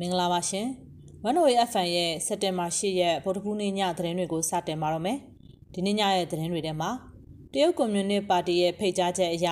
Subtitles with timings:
[0.00, 0.66] မင်္ဂလာပါရှင်။
[1.28, 5.18] One Way FM ရဲ့စက်တင်ဘာ10ရက်ဗုဒ္ဓဘုနေ့ညသတင်းတွေကိုစတင်ပါတော့မယ်။
[5.72, 6.90] ဒီနေ့ညရဲ့သတင်းတွေထဲမှာ
[7.52, 9.48] တရုတ်ကွန်မြူနစ်ပါတီရဲ့ဖိတ်ကြားချက်အရ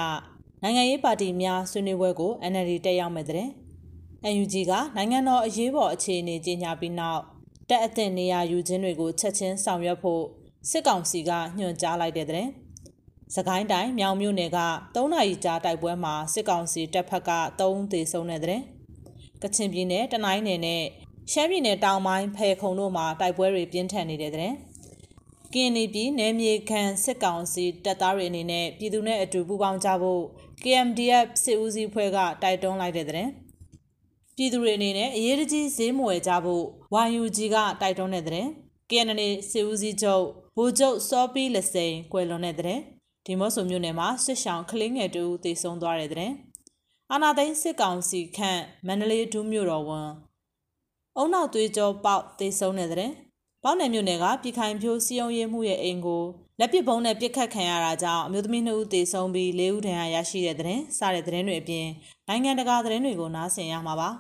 [0.63, 3.49] နိုင်ငံရေးပါတီများဆွေးနွေးပွဲကို NLD တက်ရောက်မဲ့တဲ့။
[4.41, 7.23] UNG ကနိုင်ငံတော်အရေးပေါ်အခြေအနေကြီးညာပြီးနောက်
[7.69, 10.23] တက်အသင့်နေရာယူခြင်းတွေကိုချက်ချင်းဆောင်ရွက်ဖို့
[10.71, 12.47] စစ်ကောင်စီကညွှန်ကြားလိုက်တဲ့တဲ့။
[13.35, 14.59] စကိုင်းတိုင်းမြောင်မြို့နယ်က
[14.95, 18.63] 3နာရီကြာတိုက်ပွဲမှာစစ်ကောင်စီတပ်ဖက်က3ဦးသေဆုံးတဲ့တဲ့။
[19.45, 20.83] ကချင်ပြည်နယ်တနိုင်းနယ်နဲ့
[21.33, 24.53] ရှမ်းပြည်နယ်တောင်ပိုင်းဖယ်ခုံတို့မှာတိုက်ပွဲတွေပြင်းထန်နေတဲ့တဲ့။
[25.55, 30.23] ကင်းနီပြည်နယ်မြေခံစစ်ကောင်စီတပ်သားတွေအနေနဲ့ပြည်သူနဲ့အတူပူးပေါင်းကြဖို့
[30.63, 33.29] KMDF စစ်ဦးစီးဖွဲ့ကတိုက်တွန်းလိုက်တဲ့တဲ့။
[34.37, 36.65] ပြည်သူတွေအနေနဲ့အရေးတကြီးဈေးမဝယ်ကြဖို့
[37.13, 38.47] YUG ကတိုက်တွန်းတဲ့တဲ့
[38.91, 40.25] KNN စစ်ဦးစီးချုပ်
[40.57, 42.81] ဗိုလ်ချုပ်စောပီးလက်စိန်ကွယ်လွန်တဲ့တဲ့
[43.27, 46.33] ဒီမော့ဆိုမြို့နယ်မှာစစ်ဆောင်ကလင်းငယ်တူတေဆုံးသွားတဲ့တဲ့
[47.13, 50.11] အာနာသိန်းစစ်ကောင်စီခန့်မန္တလေးဒူးမြို့တော်ဝန်
[51.17, 53.13] အုံနောက်သွေးကြောပေါက်တေဆုံးတဲ့တဲ့
[53.63, 56.25] ပေါနယ်မြို့နယ်ကပြည်ခိုင်ဖြိုးစီယုံရေးမှုရဲ့အိမ်ကို
[56.59, 61.87] လက်ပစ်ဘုံနဲ့ပစ်ခတ်ခံရတာကြောင့်အမျိုးသမီး2ဦးသေဆုံးပြီး4ဦးဒဏ်ရာရရှိတဲ့တဲ့စတဲ့တဲ့တွေအပြင်
[62.29, 64.11] နိုင်ငံတကာသတင်းတွေကိုနားဆင်ရမှာပါ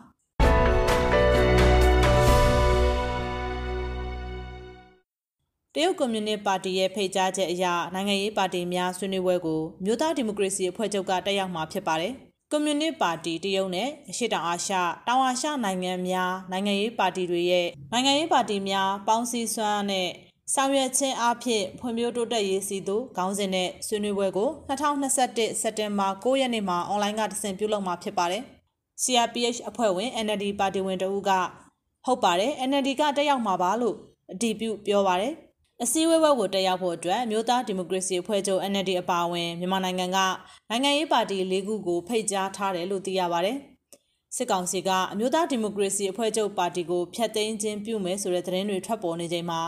[5.74, 12.14] တရုတ်ကွန်မြူနစ်ပါတီရဲ့ဖိတ်ကြားချက်အရနိုင်ငံရေးပါတီများဆွေးနွေးပွဲကိုမြို့သားဒီမိုကရေစီအဖွဲ့ချုပ်ကတက်ရောက်မှာဖြစ်ပါတယ်။
[12.56, 14.74] ကွန်မြူနစ်ပါတီတရုတ်နဲ့အရှေ့တောင်အာရှ
[15.08, 20.08] တောင်အာရှနိုင်ငံများနိုင်ငံရေးပါတီတွေရဲ့နိုင်ငံရေးပါတီများပေါင်းစည်းစွမ်းနဲ့
[20.54, 25.16] ဆောင်ရွက်ခြင်းအဖြစ်ဖွံ့ဖြိုးတိုးတက်ရေးစီသူခေါင်းစဉ်နဲ့ဆွေးနွေးပွဲကို2021
[25.60, 28.42] စက်တင်ဘာ9ရက်နေ့မှာအွန်လိုင်းကတဆင့်ပြုလုပ်မှာဖြစ်ပါတယ်။
[29.02, 31.30] CRPH အဖွဲ့ဝင် NLD ပါတီဝင်တဦးက
[32.06, 33.96] ဟုတ်ပါတယ် NLD ကတက်ရောက်မှာပါလို့
[34.32, 35.34] အတည်ပြုပြောပါတယ်။
[35.82, 40.18] အစည်းအဝေးဘက်ကိုတက်ရောက်ဖို့အတွက်မြို့သားဒီမိုကရေစီအဖွဲ့ချုပ် NLD အပါအဝင်မြန်မာနိုင်ငံက
[40.70, 43.56] နိုင်ငံရေးပါတီ၄ခုကိုဖိတ်ကြားထားတယ်လို့သိရပါတယ်။
[44.36, 49.60] စစ်ကောင်စီကအမျိုးသားဒီမိုကရေစီအဖွဲ့ချုပ်ပါတီကိုဖျက်သိမ်းခြင်းပြုမယ်ဆိုတဲ့သတင်းတွေထွက်ပေါ်နေချိန်မှာ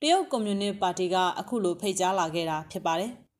[0.00, 3.12] တရုတ်ကွန်မြူနစ်ပါတီကအခုလိုဖိတ်ကြားလာခဲ့တာဖြစ်ပါတယ်။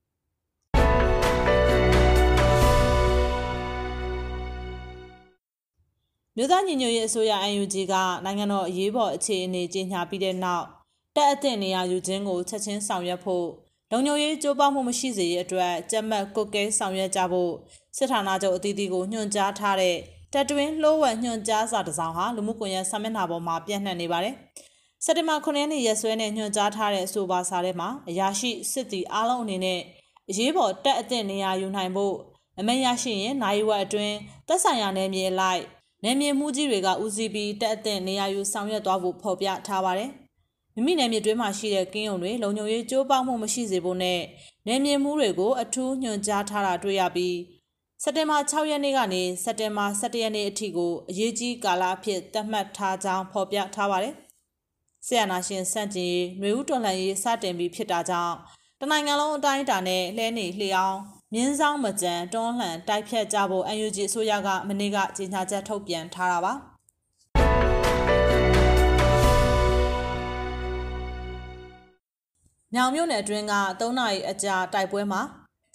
[6.37, 7.95] မြို့သားညီညွတ်ရေးအစိုးရ UNG က
[8.25, 10.67] နိုင်ငံတော်အရေးပေါ်အခြေအနေကြီးညာပြီးတဲ့နောက်
[11.17, 13.47] တက်အသင့်နေရာယူခြင်းကိုချက်ချင်းဆောင်ရွက်ဖို့
[13.91, 17.53] လုံခြုံရေးကြိုးပမ်းမှုမရှိစေရအတွက်ကြက်မှတ်ကုတ်ကဲဆောင်ရွက်ကြဖို့
[17.97, 19.97] စစ်ဌာနချုပ်အသီးသီးကိုညွှန်ကြားထားတဲ့
[20.33, 24.35] တက်တွင်းလှိုးဝက်ညွှန်ကြားစာတစ်စောင်ဟာလူမှုကွန်ရက်ဆာမျက်နှာပေါ်မှာပြန့်နှံ့နေပါတယ်။
[25.05, 29.81] စက်တင်ဘာ9ရက်နေ့ရက်စွဲနဲ့ညွှန်ကြားထားတဲ့အဆိုပါစာထဲမှာအရာရှိစစ်တီအားလုံးအနေနဲ့
[30.31, 32.15] အရေးပေါ်တက်အသင့်နေရာယူနိုင်ဖို့
[32.59, 34.17] အမိန့်ရရှိရင်နိုင်ဝက်အတွင်း
[34.49, 35.63] သက်ဆိုင်ရာနယ်မြေလိုက်
[36.05, 40.11] နယ်မြေမှုကြီးတွေကဦးစီးပြီးတက်အသင့်နေရာယူဆောင်ရွက်သွားဖို့ဖော်ပြထားပါတယ်။
[40.75, 44.21] မိမိနယ်မြေတွင်းမှာရှိတဲ့ကင်းယုံတွေလုံခြုံရေးကြိုးပမ်းမှုမရှိစေဖို့နဲ့
[44.67, 47.37] နယ်မြေမှုတွေကိုအထူးညွှန်ကြားထားတာတွေ့ရပြီး
[48.03, 54.15] စက်တင်ဘာ6ရက်နေ့ကနေစက်တင်ဘာ17ရက်နေ့အထိကိုအရေးကြီးကာလအဖြစ်သတ်မှတ်ထားကြောင်းဖော်ပြထားပါတယ်။
[55.07, 58.37] ဆီယနာရှင်စန့်ကျင်ရေးຫນွေဦးတော်လှန်ရေးစတင်ပြီးဖြစ်တာကြောင့်
[58.81, 60.99] တနိုင်ငံလုံးအတိုင်းအတာနဲ့လှဲနေလျှောင်း
[61.33, 66.55] မြင်းဆောင်မကြံတွန်းလှန်တိုက်ဖြတ်ကြဖို့ UNG အစိုးရကမနေ့ကကြေညာချက်ထုတ်ပြန်ထားတာပါ။
[72.77, 75.21] ညောင်မြို့နယ်အတွင်းက3နာရီအကြာတိုက်ပွဲမှာ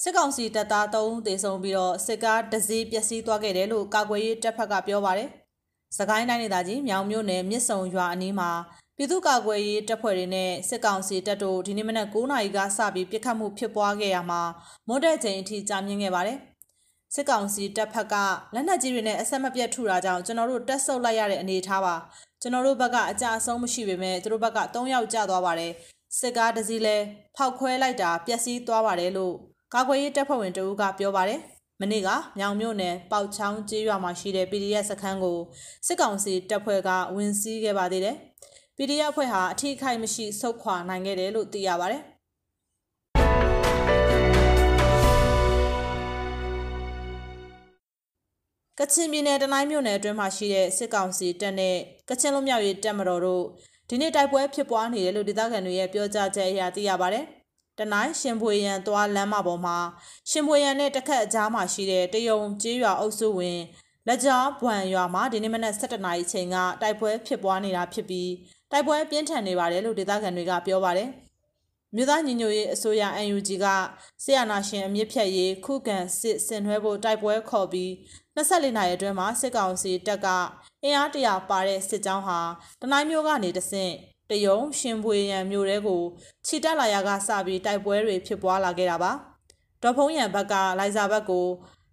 [0.03, 5.29] စစ်ကောင်စီတပ်သား3ဦးသေဆုံးပြီးတော့စစ်ကားတစ်စီးပျက်စီးသွားခဲ့တယ်လို့ကာကွယ်ရေးတပ်ဖက်ကပြောပါတယ်။
[5.97, 8.49] စကိုင်းတိုင်းဒေသကြီးမြောင်မြို့နယ်မြစ်ဆုံရွာအနီးမှာ
[8.97, 14.41] ပြည်သူ့ကာကွယ်ရေးတပ်ဖွဲ့တွေနဲ့စစ်ကောင်စီတပ်တို့ဒီနေ့မနက်9နာရီကစပြီးပစ်ခတ်မှုဖြစ်ပွားခဲ့ရမှာ
[14.87, 16.37] မွတ်တဲ့ချိန်အထိကြာမြင့်ခဲ့ပါတယ်။
[17.13, 18.15] စစ်ကောင်စီတပ်ဖက်က
[18.53, 21.95] လက်နက်ကြီးတွေနဲ့အဆက်မပြတ်ထုတာကြောင့်ကျွန်တော်တို့တက်ဆုပ်လိုက်ရတဲ့အနေအထားပါ
[22.41, 25.71] ကျွန်တော်တို့ဘက်ကအကြအဆုံးမရှိပေမဲ့သူတို့ဘက်က3ယောက်ကျသွားပါတယ်
[26.19, 26.97] စစ်ကားတစ်စီးလဲ
[27.35, 29.33] ဖောက်ခွဲလိုက်တာပျက်စီးသွားပါတယ်လို့
[29.73, 31.41] ကာကွယ်ရေးတပ်ဖွဲ့ဝင်တဦးကပြောပါတယ်
[31.81, 35.37] မနေ့ကမြောင်မြို့နယ်ပေါချောင်းကျေးရွာမှာရှိတဲ့ PDF စခန်းကို
[35.87, 38.15] စစ်ကောင်စီတပ်ဖွဲ့ကဝင်စီးခဲ့ပါသေးတယ်။
[38.77, 42.03] PDF အဖွဲ့ဟာအထိအခိုက်မရှိဆုတ်ခွာနိုင်ခဲ့တယ်လို့သိရပါတယ်။
[48.79, 51.77] ကချင်ပြည်နယ်တနိုင်းမြို့နယ်အတွင်းမှာရှိတဲ့စစ်ကောင်စီတပ်နဲ့
[52.09, 53.45] ကချင်လူမျိုးရေးတပ်မတော်တို့
[53.89, 57.25] ဒီနေ့တိုက်ပွဲဖြစ်ပွားနေတယ်လို့ဒေသခံတွေရဲ့ပြောကြားချက်အရသိရပါတယ်။
[57.79, 59.77] တနိုင်းရှင်ဖွေရန်သွားလမ်းမပေါ်မှာ
[60.29, 63.59] ရှင်ဖွေရန်နဲ့တခက်အကြားမှာရှိတဲ့တယုံကျေးရွာအုပ်စုဝင်
[64.07, 68.31] လက်ကြားဘွမ်ရွာမှာဒီနေ့မနက်7:00နာရီချိန်ကတိုက်ပွဲဖြစ်ပွားနေတာဖြစ်ပြီး
[68.71, 71.09] တိုက်ပွဲပြင်းထန်နေပါတယ်လို့ဒေသခံတွေကပြောပါတယ်။
[71.95, 73.03] မြို့သားညီညွတ်ရေးအစိုးရ
[73.35, 73.65] UNG က
[74.23, 77.89] ဆီယနာရှင်အမြင့်ဖြတ်ရေးခုခံစစ်ဆင်နွှဲဖို့တိုက်ပွဲခေါ်ပြီး
[78.35, 80.27] 24နာရီအတွင်းမှာစစ်ကောင်စီတပ်က
[80.83, 82.39] အင်အားတရာပါတဲ့စစ်ကြောင်းဟာ
[82.81, 83.93] တနိုင်းမျိုးကနေတဆင့်
[84.29, 86.01] တယုံရှင်ပွေရန်မျိုးတွေကို
[86.45, 89.11] ခြိတက်လာရကစပြီးတိုက်ပွဲတွေဖြစ်ပွားလာခဲ့တာပါ
[89.83, 91.47] ဒေါ်ဖုံးရန်ဘက်ကလိုင်ဇာဘက်ကို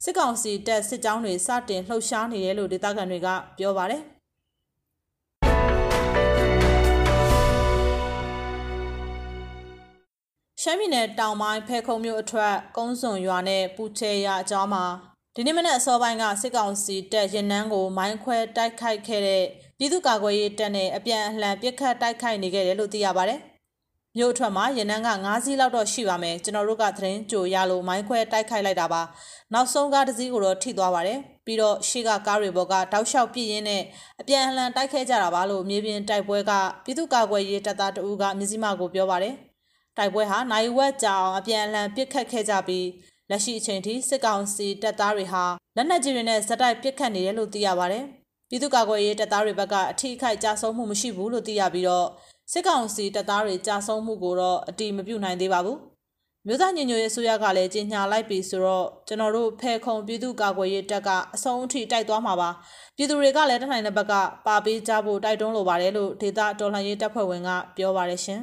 [0.04, 4.13] စစ်ကောင်စီတပ်စစ်ကြောင်းတွေစတင်လှုပ်ရှားနေတယ်လို့ဒေသခံတွေကပြောပါတယ်
[10.70, 14.84] မ်းပြည်နယ်တောင်ပိုင်းဖဲခုံမြို့အထက်ကုန်းစွန်ရွာနဲ့ပူချေရအကြောင်းမှာ
[15.34, 19.44] ဒီနေ့မနက်အစောပိုင်းကစစ်ကောင်စီတပ်ရင်နှန်းကိုမိုင်းခွဲတိုက်ခိုက်ခဲ့တဲ့
[19.78, 23.34] ပြည်သူ့ကာကွယ်ရေးတပ်နဲ့အပြန်အလှန်ပစ်ခတ်တိုက်ခိုက်နေခဲ့တယ်လို့သိရပါဗျ။
[24.16, 29.02] မြို့အထွက်မှာရင်နှန်းက9စီးလောက်တော့ရှိပါမယ်ကျွန်တော်တို့ကသတင်းကြိုရလို့မိုင်းခွဲတိုက်ခိုက်လိုက်တာပါ
[29.52, 33.82] နောက်ဆုံးကားတစ်စီးကိုတော့ထိသွားပါတယ်ပြီးတော့ရှေ့ကကားတွေဘောကတောက်လျှောက်ပြည့်ရင်းနဲ့
[34.20, 36.52] အပြန်အလှန်တိုက်ခဲကြတာပါလို့မြေပြင်တိုက်ပွဲက
[36.84, 39.34] ပြည်သူ့ကာကွယ်ရေးတပ်သားတအူးကမြစည်းမကိုပြောပါတယ်
[39.96, 42.88] တိုက်ပွဲဟာနိုင်ဝက်ကြောင်အပြန်အလှန်ပစ်ခတ်ခဲ့ကြပြီး
[43.30, 45.44] လက်ရှိအချိန်ထိစစ်ကောင်စီတပ်သားတွေဟာ
[45.76, 48.04] လက်နက်ကြီးတွေနဲ့ဇက်တိုက်ပစ်ခတ်နေတယ်လို့သိရပါတယ်
[48.48, 52.08] ပြည်သူ့ကာကွယ်ရေးတပ်သားတွေဘက်ကအထိအခိုက်ကြဆုံးမှုမရှိဘူးလို့သိရပြီးတော့
[52.52, 55.78] စစ်ကောင်စီတပ်သားတွေကြာဆုံးမှုကိုတော့အတိမပြုနိုင်သေးပါဘူး
[56.46, 62.50] မြို့သားညညရဲ့အစိုးရကလည်းကြီးညာလိုက်ပြီဆိုတော့ကျွန်တော်တို့ဖဲခုံပြည်သူ့ကာကွယ်ရေးတပ်ကအဆုံးအထိတိုက်သွားမှာပါ
[62.96, 64.14] ပြည်သူတွေကလည်းတနိုင်တဲ့ဘက်က
[64.46, 68.40] ပါပေးကြဖို့တိုက်တွန်းလိုပါတယ်လို့ဒေတာတော်လှန်ရေးတပ်ဖွဲ့ဝင်ကပြောပါတယ်ရှင်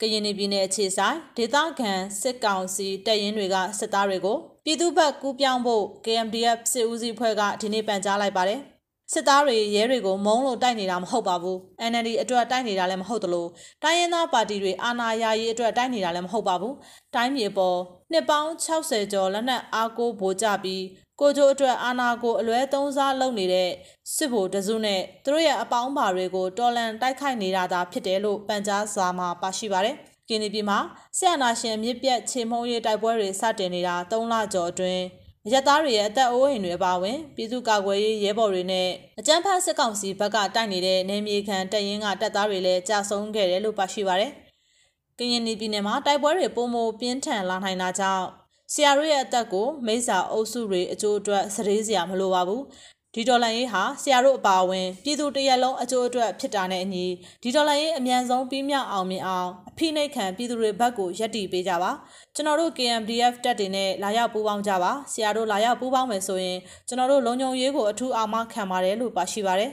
[0.00, 8.60] ကရင်ပြည်နယ်အခြေဆိုင်ဒေသခံစစ်ကောင်စီတပ်ရင်းတွေကစစ်သားတွေကိုပြည်သူ့ဘက်ကူးပြောင်းဖို့ KMDF စစ်ဦးစီးဖွဲ့ကဒီနေ့ပန်ကြားလိုက်ပါတယ်။
[9.12, 11.58] စစ်သားတွေရဲတွေကိုမုံလို့တိုက်နေတာမဟုတ်ပါဘူး
[11.90, 13.46] NLD အတွက်တိုက်နေတာလည်းမဟုတ်သလို
[13.82, 16.74] တိုင်းရင်းသားပါတီတွေအာဏာရရေးအတွက်တိုက်နေတာလည်းမဟုတ်ပါဘူး
[17.14, 17.78] တိုင်းမြေပေါ်
[18.12, 20.84] နှစ်ပေါင်း60ကျော်လက်နက်အားကိုးဗိုလ်ကြပြီး
[21.20, 23.70] ကိုကျိုးအတွက်အာနာကိုအလွဲသုံးစားလုပ်နေတဲ့
[24.16, 29.96] စစ်ဗိုလ်တစုနဲ့သူတို့ရဲ့အပေါင်းပါတွေကိုတော်လန်တိုက်ခိုက်နေတာသာဖြစ်တယ်လို့ပန်ကြားစာမှာပါရှိပါတယ်။
[30.28, 30.78] ကင်းဒီပြည်မှာ
[31.18, 35.02] ဆရာနာရှင်မြစ်ပြတ်ချေမှုန်းရေးတိုက်ပွဲတွေစတင်နေတာ3လကျော်အတွင်း
[35.46, 38.88] အရက်သားတွေရဲ့အသက်အိုးအိမ်တွေအပါအဝင်ပြည်သူ့ကာကွယ်ရေးရဲဘော်တွေနဲ့
[39.20, 44.32] အကြမ်းဖက်စစ်ကောင်စီဘက်ကတိုက်နေတဲ့နေမြေခံတပ်ရင်းကတပ်သားတွေလည်းကြာဆုံးခဲ့တယ်လို့ပါရှိပါတယ်။
[45.18, 48.26] ကရင်ပြည်နယ်မှာတိုက်ပွဲတွေပုံမပြင်းထန်လာနိုင်တာကြောင့်
[48.72, 52.62] ဆရာတို့ရဲ့အသက်ကိုမိစ္ဆာအုပ်စုတွေအကျိုးအတွက်စရေးစရာမလိုပါဘူး
[53.14, 57.06] ဒီဒေါ်လာရေးဟာဆရာတို့အပါအဝင်ပြည်သူတရက်လုံးအကျိုးအတွက်ဖြစ်တာနဲ့အညီ
[57.42, 61.90] ဒီဒေါ်လာရေးအမြန်ဆုံးပြီးမြောက်အောင်မြင်အောင်အဖိနှိတ်ခံပြည်သူတွေဘက်ကိုယက်တီပေးကြပါ
[62.34, 66.58] ကျွန်တော်တို့ KMDF တက်တွေနဲ့လာရောက်ပူးပေါင်းကြပါဆရာတို့လာရောက်ပူးပေါင်းမယ်ဆိုရင်
[66.88, 69.72] ကျွန်တော်တို့လုံခြုံရေးကိုအထူးအာမခံပါတယ်လို့ပါရှိပါတယ်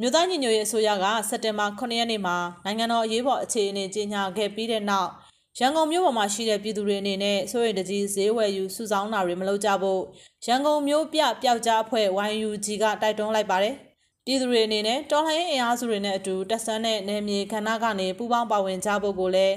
[0.00, 5.10] မြို့သားညီညွတ်ရေးအစိုးရကစက်တင်ဘာ9ရက်နေ့မှာနိုင်ငံတော်အရေးပေါ်အခြေအနေကြေညာခဲ့ပြီးတဲ့နောက်
[5.58, 10.00] ရန်ကုန်မြို့ပေါ်မှာရှိတဲ့ပြည်သူတွေအနေနဲ့စိုးရိမ်တကြီးဈေးဝယ်ယူစုဆောင်းတာတွေမလုပ်ကြဖို့
[10.46, 12.06] ရန်ကုန်မြို့ပြပျောက်ကြားအဖွဲ့
[12.40, 13.74] YUG ကတိုက်တွန်းလိုက်ပါတယ်။
[14.26, 19.56] ပြည်သူတွေအနေနဲ့တော်လှန်ရေးအင်အားစုတွေနဲ့အတူတက်ဆန်းတဲ့နယ်မြေခန္ဓာကနေပူးပေါင်းပါဝင်ကြဖို့ကိုလည်း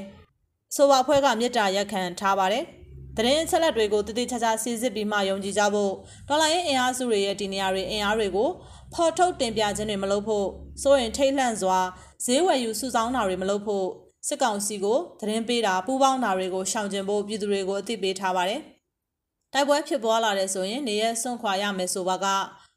[0.75, 2.63] ဆိုပါအဖွဲ့ကမြစ်တာရက်ခံထားပါတယ်။
[3.17, 5.93] တရင်အချက်လက်တွေကိုတည်တည်ချာချာစီစစ်ပြီးမှယုံကြည်ကြဖို့
[6.27, 8.49] ဒေါ်လာရေးအင်အားစုတွေရဲ့ဒီနေရာတွေအင်အားတွေကို
[8.93, 10.47] ဖော်ထုတ်တင်ပြခြင်းတွေမလုပ်ဖို့
[10.81, 11.79] စိုးရင်ထိတ်လန့်စွာ
[12.25, 13.87] ဈေးဝယ်ယူစုဆောင်းတာတွေမလုပ်ဖို့
[14.27, 18.61] စစ်ကောင်စီကိုသတင်းပေးတာပူးပေါင်းတာတွေကိုရှောင်ကျဉ်ဖို့ပြည်သူတွေကိုအသိပေးထားပါတယ်။
[19.53, 22.25] တိုက်ပွဲဖြစ်ပွားလာတဲ့ဆိုရင်နေရဆွန့်ခွာရမယ်ဆိုပါက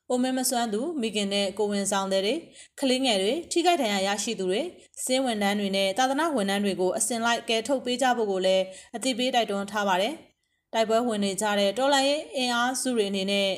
[0.09, 2.35] အိုမင်းမစွမ်းသူမိခင်နဲ့ကိုဝင်ဆောင်တဲ့တွေ
[2.81, 4.63] ကလေးငယ်တွေထိခိုက်ဒဏ်ရာရရှိသူတွေ
[5.05, 8.65] စင်းဝန်ထမ်းတွေနဲ့တာသနာဝန်ထမ်းတွေကိုအစင်လိုက်ကဲထုတ်ပေးကြဖို့ကိုလည်း
[8.97, 10.15] အသိပေးတိုက်တွန်းထားပါတယ်။
[10.73, 13.51] တိုက်ပွဲဝင်နေကြတဲ့တော်လိုင်းရေးအင်အားစုတွေအနေနဲ့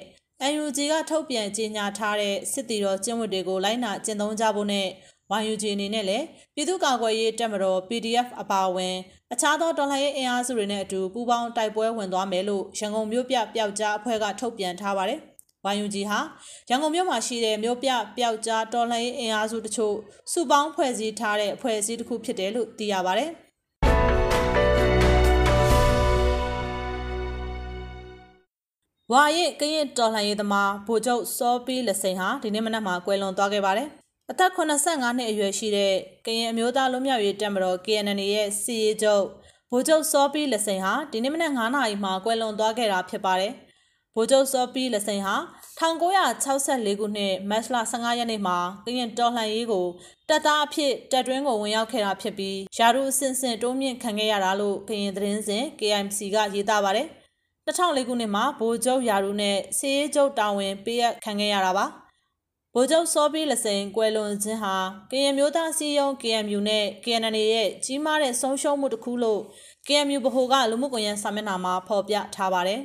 [0.61, 4.88] UNG ကထုတ်ပြန်ကြေညာထားတဲ့စစ်တီတော်ကျင့်ဝတ်တွေကိုလိုက်နာကျင့်သုံးကြဖို့နဲ့
[5.47, 8.94] YUG အနေနဲ့လည်းပြည်သူ့ကာကွယ်ရေးတပ်မတော် PDF အပါအဝင်
[9.32, 15.20] အခြားသောတော်လှန်ရေးအင်အားစုတွေနဲ့အတူပူးပေါင်းတိုက်ပွဲဝင်သွားမယ်လို့ရန်ကုန်မြို့ပြပျောက်ကြားအဖွဲ့ကထုတ်ပြန်ထားပါတယ်။
[15.76, 16.18] YUG ဟာ
[16.68, 19.94] ရန်ကုန်မြို့မှာရှိတဲ့မြို့ပြပျောက်ကြားတော်လှန်ရေးအင်အားစုတချို့
[20.32, 23.30] စုပေါင်းဖွဲ့စည်းထားတဲ့အဖွဲ့အစည်းတစ်ခုဖြစ်တယ်လို့သိရပါတယ်။
[29.12, 33.88] ဝါရင်ကရင်တော်လှန်ရေးသမားဗိုလ်ချုပ်စောပီးလက်စိန်ဟာဒီနေ့မနက်မှာကွယ်လွန်သွားခဲ့ပါတယ်
[34.30, 35.94] အသက်85နှစ်အရွယ်ရှိတဲ့
[36.26, 39.25] ကရင်အမျိုးသားလွတ်မြောက်ရေးတပ်မတော် KNN ရဲ့စီရေးချုပ်
[39.70, 43.52] ဗိုလ်ချုပ်စောပီးလက်စိန်ဟာဒီနေ့မနက်9နာရီမှာကွယ်လွန်သွားခဲ့တာဖြစ်ပါတယ်။
[44.14, 45.35] ဗိုလ်ချုပ်စောပီးလက်စိန်ဟာ
[45.80, 49.87] 1964ခုနှစ်မတ်လ15ရက်နေ့မှာကရင်တော်လှန်ရေးကို
[50.28, 57.06] တပ်သားအဖြစ်တပ်တွင်းကိုဝင်ရောက်ခဲ့တာဖြစ်ပြီးယာရုအဆင့်ဆင့်တိုးမြင့်ခံခဲ့ရတာလို့ကရင်သတင်းစဉ် KMC ကရေးသားပါတယ်။
[57.66, 61.87] 2004ခုနှစ်မှာဗိုလ်ချုပ်ယာရုနဲ့စီရေးချုပ်တာဝန်ပေးအပ်ခံခဲ့ရတာပါ။
[62.80, 64.76] ဗိုလ်ချုပ်စောပြီးလစိန်ကွယ်လွန်ခြင်းဟာ
[65.11, 69.40] ကရင်မျိုးသားစီယုံ KMU နဲ့ KNN ရဲ့ကြီးမားတဲ့ဆုံးရှုံးမှုတစ်ခုလို့
[69.87, 72.80] KMU ဗဟိုကလူမှုကွန်ရက်စာမျက်နှာမှာဖော်ပြထားပါတယ်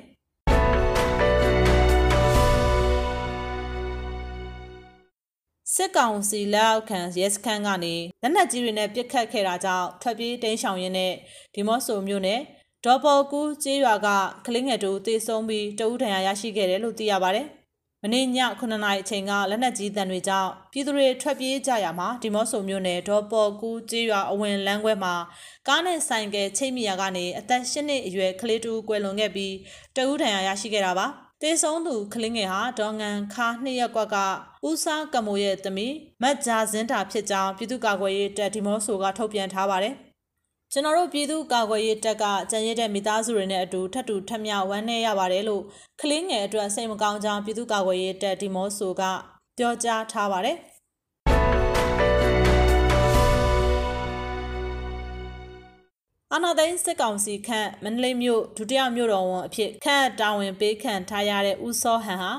[5.74, 11.14] စစ်ကောင်စီလက်အောက်ခံရဲစခန်းကနေလက်နက်ကြီးတွေနဲ့ပစ်ခတ်ခဲ့တာကြောင့်ထွက်ပြေးတိမ်းရှောင်ရင်းနဲ့
[11.54, 12.40] ဒီမော့ဆိုမြို့နယ်
[12.86, 14.08] ဒေါ်ပေါ်ကူးကျေးရွာက
[14.46, 17.48] ကလင်းငယ်တို့တေဆုံးပြီးတဦးဒဏ်ရာရရှိခဲ့တယ်လို့သိရပါတယ်။
[18.06, 18.28] မနေ့ည
[18.60, 25.14] 9နာရီအချိန်ကလက်နက်ကြီးတံတွေကြောင့်ပြည်သူတွေထွက်ပြေးကြရမှာဒီမော့ဆိုမြို့နယ်ဒေါ်ပေါ်ကူးကျေးရွာအဝင်လမ်းခွဲမှာ
[25.68, 29.54] ကားနဲ့ဆိုင်ကယ်ချိတ်မိရာကနေအသက်၈နှစ်အရွယ်ကလေးတူကွယ်လွန်ခဲ့ပြီး
[29.96, 31.08] တဦးဒဏ်ရာရရှိခဲ့တာပါ
[31.42, 34.18] တတေဆုံးသူကလင်းငယ်ဟာဒေါငန်ခါနှစ်ရက်ကွက်က
[34.68, 39.96] ဦးစားကမိုရဲ့သမီးမတ်ဂျာဇင်းတာဖြစ်ကြောင်းပြည်သူ့ကာကွယ်ရေးတပ်ဒီမော့ဆိုကထုတ်ပြန်ထားပါတယ်။
[40.76, 45.64] ကျွန်တော်တို့ပြည်သူ့ကာကွယ်ရေးတပ်ကကြံရတဲ့မိသားစုတွေနဲ့အတူထပ်တူထပ်မြောက်ဝမ်းနည်းရပါတယ်လို့
[46.02, 49.04] ကလင်းငယ်အတွက်စိတ်မကောင်းကြောင်းပြည်သူ့ကာကွယ်ရေးတပ်ဒီမော့ဆိုက
[49.58, 50.58] ပြောကြားထားပါတယ်။
[56.34, 62.32] အာနာသိန်းစစ်ကောင်စီခန့်မန္တလေးမြို့ဒုတိယမြို့တော်ဝန်အဖြစ်ခန့်တာဝန်ပေးခံထားရတဲ့ဦးစောဟန်ဟာ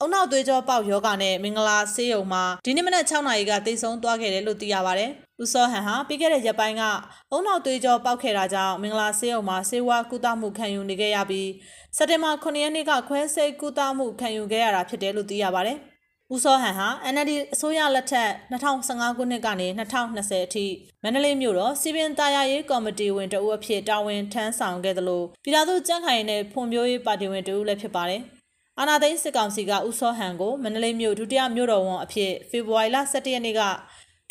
[0.00, 5.10] အုံနောက်သွေးကြောပေါက်ယောဂနဲ့မင်္ဂလာဆေးရုံမှာဒီနေ့မနက်6နာရီကတိတ်ဆုံးသွားခဲ့တယ်လို့သိရပါတယ်။
[5.42, 6.82] ဦးစောဟန်ဟာပြီးခဲ့တဲ့ရက်ပိုင်းက
[7.30, 11.50] အုံနောက်သွေးကြောပေါက်ခဲ့တာကြောင့်မင်္ဂလာဆေးရုံမှာဆေးဝါးကုသမှုခံယူနေခဲ့ရပြီး
[11.96, 15.78] စက်တင်ဘာ9ရက်နေ့ကခွဲစိတ်ကုသမှုခံယူခဲ့ရတာဖြစ်တယ်လို့သိရပါတယ်။
[16.34, 20.66] ဦးစောဟန်ဟာ NLD အစိုးရလက်ထက်2015ခုနှစ်ကနေ2020အထိ
[21.02, 28.22] မန္တလေးမြို့တော်စီပင်တာယာရေးကော်မတီဝင်တဦးအဖြစ်တာဝန်ထမ်းဆောင်ခဲ့သလိုပြည်ထောင်စုကြံ့ခိုင်တဲ့ဖွံ့ဖြိုးရေးပါတီဝင်တဦးလည်းဖြစ်ပါတယ်။
[28.78, 33.62] အာနာသိန်းစစ်ကောင်စီကဦးစောဟန်ကိုမန္တလေးမြို့ဒုတိယမြို့တော်ဝန်အဖြစ်ဖေဖော်ဝါရီလ17ရက်နေ့က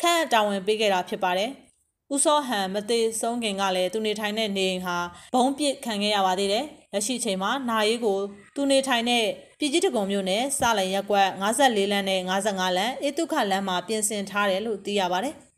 [0.02, 1.50] ခန့်တာဝန်ပေးခဲ့တာဖြစ်ပါတယ်။
[2.14, 4.96] ဦးစောဟန်မသေးဆုံးခင်ကလည်းသူနေထိုင်တဲ့နေအိမ်ဟာ
[5.34, 8.18] ဘုံပစ်ခံခဲ့ရပါသေးတယ်။လက်ရှိချိန်မှာနာရီကို
[8.56, 9.24] သူနေထိုင်တဲ့
[9.58, 15.34] ပြည်ကြီးတကုံမြို့နယ်စလိုင်ရက်ကွက်54လမ်းနဲ့55လမ်းအေတုခလမ်းမှာပြင်ဆင်ထားတယ်လို့သိရပါတယ်။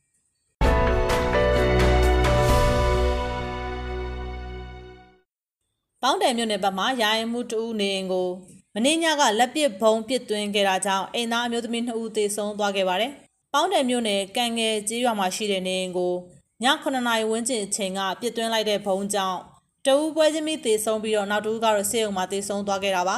[6.02, 8.28] ပေါင်းတယ်မြို့နယ်ဘက်မှာရာရင်မှုတူနေအိမ်ကို
[8.74, 13.12] မင်းညကလက်ပစ်ဘုံပစ်သွင်းခဲ့တာကြောင့်အိမ်သားအမျိုးသမီး2ဦးသေဆုံးသွားခဲ့ပါတယ်။
[13.56, 16.14] ပေါင်းတယ်မြို့နယ်ကံငယ်ကျေးရွာမှာရှိတဲ့နေအိမ်ကို
[16.62, 19.38] ည9နာရီဝန်းကျင်အချိန်ကပစ်သွင်းလိုက်တဲ့ဘုံကြောင့်
[19.86, 23.16] တဦးပွဲချင်းမိသေဆုံးပြီးတော့နောက်တဦးကတော့ဆေးရုံမှာသေဆုံးသွားခဲ့တာပါ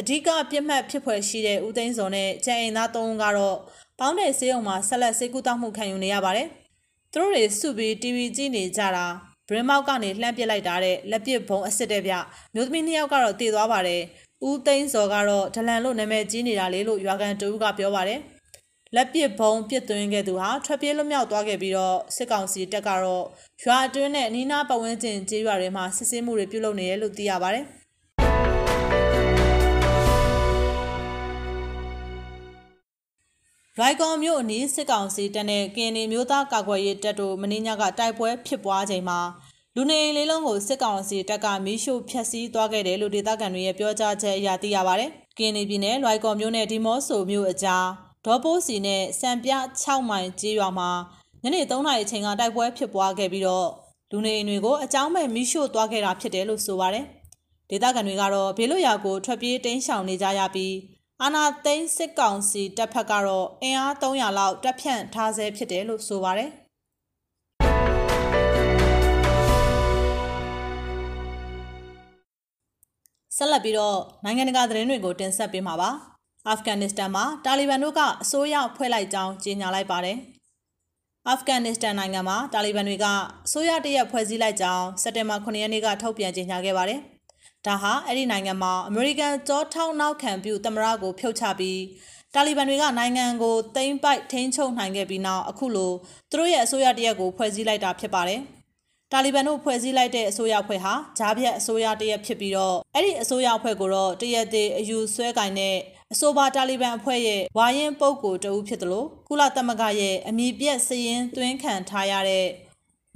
[0.00, 3.56] အဓိကပြစ်မှတ်ဖြစ်ဖွယ်ရှိတဲ့ဦးသိန်းစောနဲ့ကျန်အိမ်သား၃ဦးကတော့
[3.98, 6.48] ပေါင်းတဲ့ဆေးရုံမှာဆက်လက်ဆေးကုသမှုခံယူနေရပါတယ်
[7.12, 9.06] သူတို့တွေစုပြီး TV ကြည့်နေကြတာ
[9.48, 12.14] ဘရင်မောက်ကနေလှမ်းပစ်လိုက်တာတဲ့လက်ပစ်ဘုံအစ်စ်တဲ့ဗျ
[12.54, 14.02] မျိုးသမီးနှစ်ယောက်ကတော့တည်သွားပါတယ်
[14.48, 18.20] ဦးသိန်းစောကတော့ဒလန်လို့နာမည်ကြီးနေတာလေလို့ရွာကန်တူကပြောပါတယ်
[18.96, 23.24] လက်ပစ်ဘုံပစ်သွင်းခဲ့သူဟာထွက်ပြေးလွတ်မြောက်သွားခဲ့ပြီးတော့စစ်ကောင်စီတပ်ကတော့
[23.62, 27.64] ရွာအတွင်းနဲ့အနီးနားပတ်ဝန်းကျင်ကျေးရွာတွေမှာစစ်ဆေးမှုတွေပြုလုပ်နေတယ်လို့သိရပါတယ်။
[33.78, 39.20] ရိုက်ကော်မြို့အနီးစစ်ကောင်စီတပ်နဲ့ကင်းနေမျိုးသားကာကွယ်ရေးတပ်တို့မင်းညကတိုက်ပွဲဖြစ်ပွားချိန်မှာ
[39.76, 47.86] လူနေအိမ်လေးလုံးကိုစစ်ကောင်စီတပ်ကမီးရှို့ဖျက်ဆီးသွားခဲ့တယ်လို့ဒေသခံတွေရဲ့ပြောကြားချက်အရသိရပါတယ်။ကင်းနေပြည်နယ်လွိုက်ကော်မြို့နဲ့ဒီမော့ဆိုမြို့အကြား
[48.26, 49.50] ဒေါ်ပိုးစီနဲ့စံပြ
[49.82, 50.90] 6မိုင်ကျေးရွာမှာ
[51.42, 53.68] ညနေ3နာရီအချိန်ကတိုက်ပွဲဖြစ်ပွားခဲ့ပြီးတော့
[54.10, 57.04] လူနေအိမ်တွေကိုအကြောင်းမဲ့မိရှို့သွားခဲ့တာဖြစ်တယ်လို့ဆိုပါတယ်။
[57.70, 60.74] ဒေသခံတွေကတော့ဘေးလွတ်ရာကိုထွက်ပြေးတိမ်းရှောင်နေကြရပြီး
[61.22, 66.50] အာနာသိန်းစစ်ကောင်စီတပ်ဖက်ကတော့အင်အား300လောက်တပ်ဖြန့်ထားဆဲဖြစ်တယ်လို့ဆိုပါတယ်။
[73.36, 75.90] ဆက်လက်ပြီးတော့နိုင်ငံတကာသတင်းတွေကိုတင်ဆက်ပေးမှာပါ။
[76.48, 80.18] အာဖဂန်နစ္စတန်မှာတာလီဘန်တို့ကအစိုးရဖွဲ့လိုက်ကြောင်းကြေညာလိုက်ပါတယ်။
[81.28, 83.06] အာဖဂန်နစ္စတန်နိုင်ငံမှာတာလီဘန်တွေက
[83.46, 87.00] အစိုးရတရက်ဖွဲ့စည်းလိုက်ကြောင်းစက်တင်ဘာ9ရက်နေ့ကထုတ်ပြန်ကြေညာခဲ့ပါတယ်။
[87.66, 91.80] ဒါဟာအဲ့ဒီနိုင်ငံမှာအမေရိကန်ကြောထောက်နောက်ခံပြုသမရကိုဖြုတ်ချပြီး
[92.34, 95.92] တာလီဘန်တွေကနိုင်ငံကိုသိမ်းပိုက်ထိန်းချုပ်နိုင်ခဲ့ပြီးနောက်အခုလို
[96.30, 98.40] သူတို့ရဲ့အစိုးရတရက်ကိုဖွဲ့စည်းလိုက်တာဖြစ်ပါတယ်။
[99.12, 105.76] တာလီဘန်တို့ဖွဲ့စည်းလိုက်တဲ့အစိုးရအဖွဲ့ဟာဂျားပြတ်အစိုးရတရက်ဖြစ်ပြီးတော့အဲ့ဒီအစိုးရအဖွဲ့ကိုတော့တရက်သေးအယူဆွဲကင်တဲ့
[106.12, 112.46] အဆိုပါတာလီဘန်အဖွဲ့ရဲ့ဝါရင်ပုတ်ကိုတဦးဖြစ်တယ်လို့ကုလသမဂ္ဂရဲ့အမည်ပြက်စည်ရင်သွင်းခံထားရတဲ့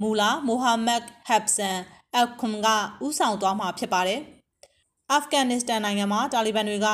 [0.01, 1.77] မူလာမိုဟာမက်ဟက်ဆန်
[2.15, 2.67] အက်ခွန်က
[3.05, 4.21] ဥဆောင်သွားမှာဖြစ်ပါတယ်။
[5.11, 6.87] အာဖဂန်နစ္စတန်နိုင်ငံမှာတာလီဘန်တွေက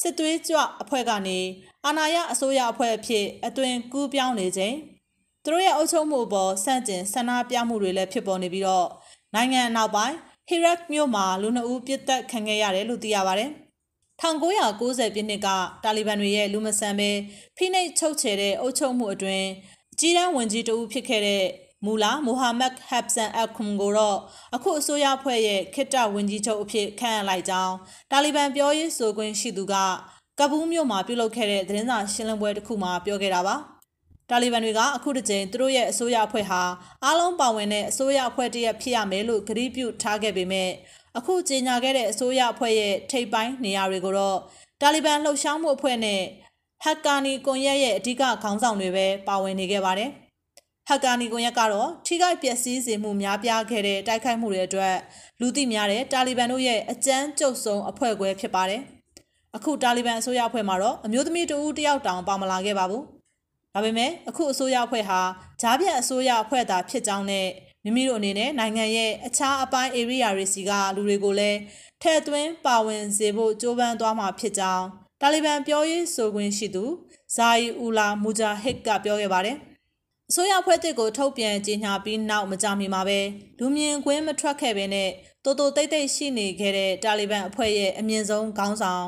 [0.00, 1.38] စစ်သွေးကြွအဖွဲ့ကနေ
[1.84, 4.74] အာဏာရအစိုးရအဖွဲ့အဖြစ်အသွင်ကူးပြောင်းနေချိန်
[5.42, 8.88] သူတို့ရဲ့အုပ်ချုပ်မှုပေါ်ဆန့်ကျင်ဆန္ဒပြမှုတွေလည်းဖြစ်ပေါ်နေပြီးတော့
[9.34, 10.16] နိုင်ငံအနောက်ပိုင်း
[10.48, 13.50] ဟီရက်မြို့မှာလူနှစ်ဦးပြစ်တက်ခံခဲ့ရတယ်လို့သိရပါတယ်။
[14.22, 15.48] 1990ပြည့်နှစ်က
[15.84, 17.10] တာလီဘန်တွေရဲ့လူမဆန်ပဲ
[17.56, 19.46] ဖိနှိပ်ချုပ်ချယ်တဲ့အုပ်ချုပ်မှုအတွင်း
[19.92, 21.44] အကြီးတန်းဝန်ကြီးတဦးဖြစ်ခဲ့တဲ့
[21.84, 24.18] မူလာမိုဟာမက်ဟက်ဆန်အခွန်ကိုတော့
[24.54, 27.74] အခုအစိုးရဖွဲ့ရဲ့ခိတ္တဝန်ကြီးချုပ်အဖြစ်ခန့်အပ်လိုက်ကြောင်း
[28.10, 29.74] တာလီဘန်ပြောရေးဆိုခွင့်ရှိသူက
[30.38, 33.56] ကဘူးမြို့မှာပြုလုပ်ခဲ့တဲ့သတင်းစာရှင်းလင်းပွဲတစ်ခုမှာပြောခဲ့တာပါ။
[34.30, 36.62] တာလီဘန်တွေကအခုတစ်ကြိမ်သူတို့ရဲ့အစိုးရအဖွဲ့ဟာ
[37.04, 40.70] အားလုံးပါဝင်တဲ့အစိုးရအဖွဲ့တရက်ဖြစ်ရမယ်လို့ကတိပြုထားခဲ့ပေမဲ့
[41.18, 44.38] အခုကြေညာခဲ့တဲ့အစိုးရအဖွဲ့ရဲ့ထိပ်ပိုင်းနေရာတွေကိုတော့
[44.80, 46.22] တာလီဘန်လှုပ်ရှားမှုအဖွဲ့နဲ့
[46.84, 50.10] ဟက်ကာနီကွန်ရက်ရဲ့အဓိကခေါင်းဆောင်တွေပဲပါဝင်နေခဲ့ပါတယ်။
[50.88, 54.96] ဟက်ကာနီကွန်ရက်ကတော့ထိခိုက်ပျက်စီးစေမှုများပြားခဲ့တဲ့တိုက်ခိုက်မှုတွေအတွက်
[55.40, 58.82] လူသိများတဲ့တာလီဘန်တို့ရဲ့အကြမ်းကြုတ်ဆုံးအဖွဲ့ခွဲဖြစ်ပါတယ်။
[59.56, 63.02] အခုတာလီဘန်အစိုးရအဖွဲ့မှာတော့အမျိုးသမီးတဦးတယောက်တောင်ပါမလာခဲ့ပါဘူး။
[63.74, 65.20] ဒါပေမဲ့အခုအစိုးရအဖွဲ့ဟာ
[65.60, 67.46] ဂျားပြတ်အစိုးရအဖွဲ့သာဖြစ်ကြောင်းနဲ့
[67.86, 71.58] မိမိတို့အနေနဲ့နိုင်ငံရဲ့အခြားအပိုင်း area တွေစီကလူတွေကိုလည်း
[72.02, 74.86] ထဲ့သွင်းပါဝင်စေဖို့ကြိုးပမ်းသွားမှာဖြစ်ကြောင်း
[75.20, 76.84] တာလီဘန်ပြောရေးဆိုခွင့်ရှိသူ
[77.34, 79.56] ဇာအီအူလာမူဂျာဟစ်ကပြောခဲ့ပါတယ်။
[80.30, 83.20] အစိုးရဖွဲ့တစ်ကိုထုတ်ပြန်ကြေညာပြီးနောက်မကြာမီမှာပဲ
[83.58, 85.10] လူမြင်ကွင်းမထွက်ခဲ့ပဲနဲ့
[85.44, 89.06] တိုးတိုးတိတ်တိတ်ရှိနေခဲ့တဲ့တာလီဘန်အဖွဲ့ရဲ့အမြင့်ဆုံးခေါင်းဆောင်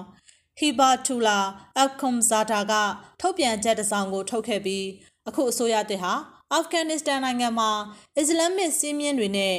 [0.58, 1.38] ဟီဘာတူလာ
[1.76, 2.74] အက်ကွန်ဇာတာက
[3.20, 4.86] ထုတ်ပြန်ချက်တစ်စောင်ကိုထုတ်ခဲ့ပြီး
[5.28, 6.12] အခုအစိုးရတစ်ဟာ
[6.54, 7.70] အာဖဂန်နစ္စတန်နိုင်ငံမှာ
[8.16, 9.56] အစ္စလာမစ်စီးမြင့်တွေနဲ့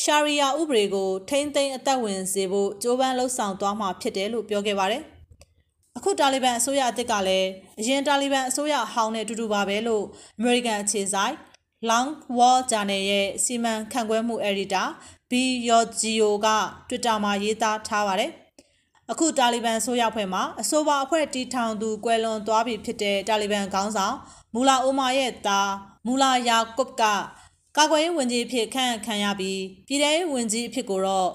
[0.00, 5.02] ရှာရီယာဥပဒေကို ထိမ့်သိမ်းအသက်ဝင်စေဖို့ကြိုးပမ်းလှုံ့ဆော်သွားမှာဖြစ်တယ်လို့ပြောခဲ့ပါတယ်။
[5.96, 7.48] အခုတာလီဘန်အစိုးရအသစ်ကလည်း
[7.80, 10.04] အရင်တာလီဘန်အစိုးရဟောင်းနဲ့တူတူပါပဲလို့
[10.38, 11.34] အမေရိကန်အခြေစိုက်
[11.88, 14.86] Long Wall Journal ရဲ့စီမံခန့်ခွဲမှု editor
[15.30, 15.32] B
[15.68, 16.48] Yorgio က
[16.88, 18.30] Twitter မှာရေးသားထားပါတယ်။
[19.12, 24.16] အခုတာလီဘန်ဆိုရဖွဲ့မှာအဆိုပါအဖွဲ့တီထောင်သူကွယ်လွန်သွားပြီဖြစ်တဲ့တာလီဘန်ခေါင်းဆောင်
[24.54, 25.70] မူလာအိုမာရဲ့သား
[26.06, 27.02] မူလာယာကုပ်က
[27.76, 31.30] ကာကွယ်ရေးဝန်ကြီးအဖြစ်ခန့်ခံရပြီးပြည်ထောင်ဝန်ကြီးအဖြစ်ကိုတော့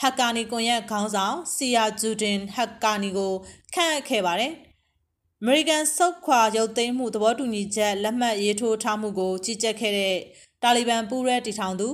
[0.00, 3.32] ဟက်ကာနီကွန်ရက်ခေါင်းဆောင်စီယာဂျူဒင်ဟက်ကာနီကို
[3.74, 4.52] ခန့်အပ်ခဲ့ပါတယ်။
[5.42, 10.16] American စုတ်ခွာရုပ်သိမ်းမှုသဘောတူညီချက်လက်မှတ်ရေးထိုးထားမှုကိုကြီးကြပ်ခဲ့တဲ့
[10.62, 11.88] တာလီဘန်ပူးရဲတီထောင်သူ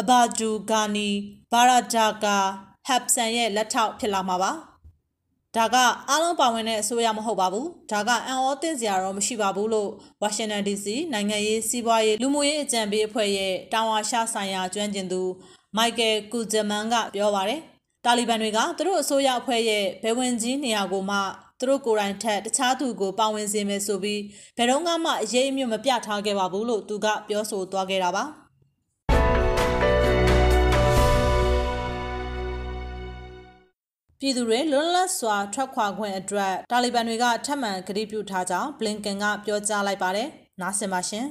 [0.00, 1.08] အဘာဒူဂါနီ
[1.52, 2.36] ဘာရာဒါကာ
[2.86, 4.52] ဟပ်ဆန်ရဲ့လက်ထောက်ဖြစ်လာမှာပါ။
[5.56, 5.76] ဒါက
[6.08, 9.90] အားလုံးပါဝင်တဲ့အစိုးရမဟုတ်ပါဘူးဒါကအံ့ဩသင့်စရာတော့မရှိပါဘူးလို့
[10.22, 15.20] ဝါရှင်တန် DC နိုင်ငံရေးစီးပွားရေးလူမှုရေးအကြံပေးအဖွဲ့ရဲ့တာဝါရှာဆိုင်ရာကျွမ်းကျင်သူ
[15.76, 17.60] မိုက်ကယ်ကူဂျမန်ကပြောပါတယ်
[18.04, 21.16] တာလီဘန်တွေကသူတို့အစိုးရအဖွဲ့ရဲ့ဘယ်ဝင်ကြီးနေရာကိုမှ
[21.58, 24.22] သူတို့ကိုယ်တိုင်ထက်တခြားသူကိုပါဝင်စေမယ်ဆိုပြီး
[24.56, 28.24] ဘယ်တော့မှအရေးအမြစ်မပြထားခဲ့ပါဘူးလို့သူကပြောဆိုသွားခဲ့တာပါ။
[34.20, 40.28] ပြည်သူတွေလွတ်လပ်စွာထွက်ခွာခွင့်အတွက်တာလီဘန်တွေကထပ်မံကတိပြုထားကြောင်းဘလင်ကန်ကပြောကြားလိုက်ပါတယ်။
[40.60, 41.26] နားဆင်ပါရှင်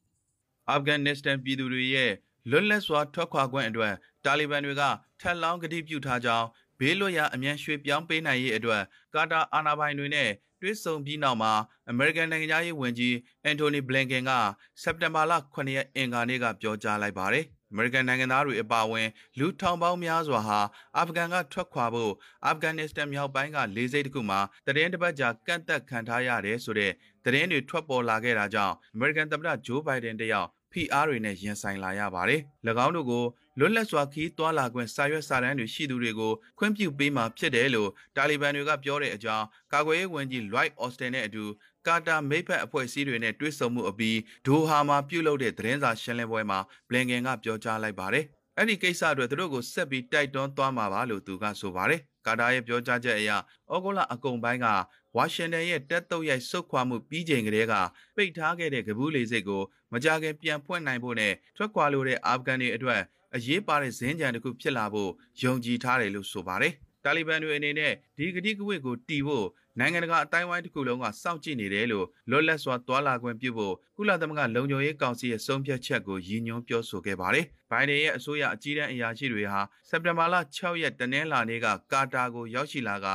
[0.70, 2.12] ။အာဖဂန်နစ္စတန်ပြည်သူတွေရဲ့
[2.50, 4.82] လွတ်လပ်စွာထွက်ခွာခွင့်အတွက်တာလီဘန်တွေက
[5.20, 6.46] ထပ်လောင်းကတိပြုထားကြောင်း
[6.78, 8.82] ဘေးလွတ်ရာအမြန်ရွှေ့ပြောင်းပေးနိုင်ရေးအတွက်
[9.14, 10.30] ကာတာအာဏာပိုင်တွေနဲ့
[10.60, 11.52] တွဲဆုံပြီးနောက်မှာ
[11.90, 14.32] အမေရိကန်နိုင်ငံသားရေးဝန်ကြီးအန်တိုနီဘလင်ကန်က
[14.82, 19.08] စက်တင်ဘာလ9ရက်အင်္ဂါနေ့ကပြောကြားလိုက်ပါတယ်။ အမေရိကန်နိုင်ငံသားတွေအပါအဝင်
[19.38, 20.60] လူထောင်ပေါင်းများစွာဟာ
[20.96, 22.12] အာဖဂန်ကထွက်ခွာဖို့
[22.46, 26.92] အာဖဂန်နစ္စတန်မြောက်ပိုင်းကလေးစိတ်တစ်ခုမှာတရင်တစ်ပတ်ကြာကန့်သက်ခံထားရတယ်ဆိုတဲ့
[27.24, 32.40] သတင်းတွေထွက်ပေါ်လာခဲ့တာကြောင့်အမေရိကန်သမ္မတဂျိုးဘိုင်ဒန်တယောက်ဖိအားတွေနဲ့ရင်ဆိုင်လာရပါတယ်။၎
[32.86, 33.24] င်းတို့ကို
[33.58, 41.44] လွတ်လပ်စွာခီးသွွာလာခွင့်စာရွက်စာတမ်းတွေရှိသူတွေကိုခွင့်ပြုပေးမှာဖြစ်တယ်လို့တာလီဘန်တွေကပြောတဲ့အကြောင်းကာကွယ်ရေးဝန်ကြီး Lloyd Austin နဲ့အတူ
[41.86, 48.24] ကာတာမိတ်ဖက်အဖွဲ့အစည်းတွေနဲ့တွေ့ဆုံမှုအပြီးဒိုဟာမှာပြုလုပ်တဲ့သတင်းစာရှင်းလင်းပွဲမှာဘလင်ကင်ကပြောကြားလိုက်ပါတယ်။
[48.56, 53.30] အဲ့ဒီကိစ္စအတွက်သူတို့ကိုဆက်ပြီးတိုက်တွန်းသွားမှာပါလို့သူကဆိုပါတယ်။ကာတာရဲ့ပြောကြားချက်အရ
[53.72, 54.66] ဩဂုတ်လအကုန်ပိုင်းက
[55.16, 57.74] ဝါရှင်တန်ရဲ့တက်တုတ်ရိုက်ဆုတ်ခွာမှုပြီးချိန်ကတည်းက
[58.16, 63.00] ပိတ်ထားခဲ့တဲ့ကဘူးလေစိတ်ကိုမကြခင်ပြန်ဖွင့်နိုင်ဖို့နဲ့ထွက်ခွာလိုတဲ့အာဖဂန်တွေအတွက်
[63.34, 65.10] အရေးပါတဲ့ဇင်းကြံတစ်ခုဖြစ်လာဖို့
[65.42, 66.72] ယုံကြည်ထားတယ်လို့ဆိုပါတယ်။
[67.04, 69.46] တာလီဘန်တွေအနေနဲ့ဒီကတိကဝတ်ကိုတီဖို့
[69.78, 83.06] နိုင်ငံတကာအတိုင်းဝိုင်းတစ်ခုလုံးကစောင့်ကြည့်နေတယ်လို့လွတ်လပ်စွာတွာလာခွင့်ပြုဖို့ကုလသမဂ္ဂလုံခြုံရေးကောင်စီရဲ့ဆုံးဖြတ်ချက်ကိုရည်ညွှန်းပြောဆိုခဲ့ပါတယ်။ဘိုင်ဒန်ရဲ့အစိုးရအကြီးတန်းအရာရှိတွေဟာစက်တင်ဘာလ6ရက်တနင်္လာနေ့ကကာတာကိုရောက်ရှိလာက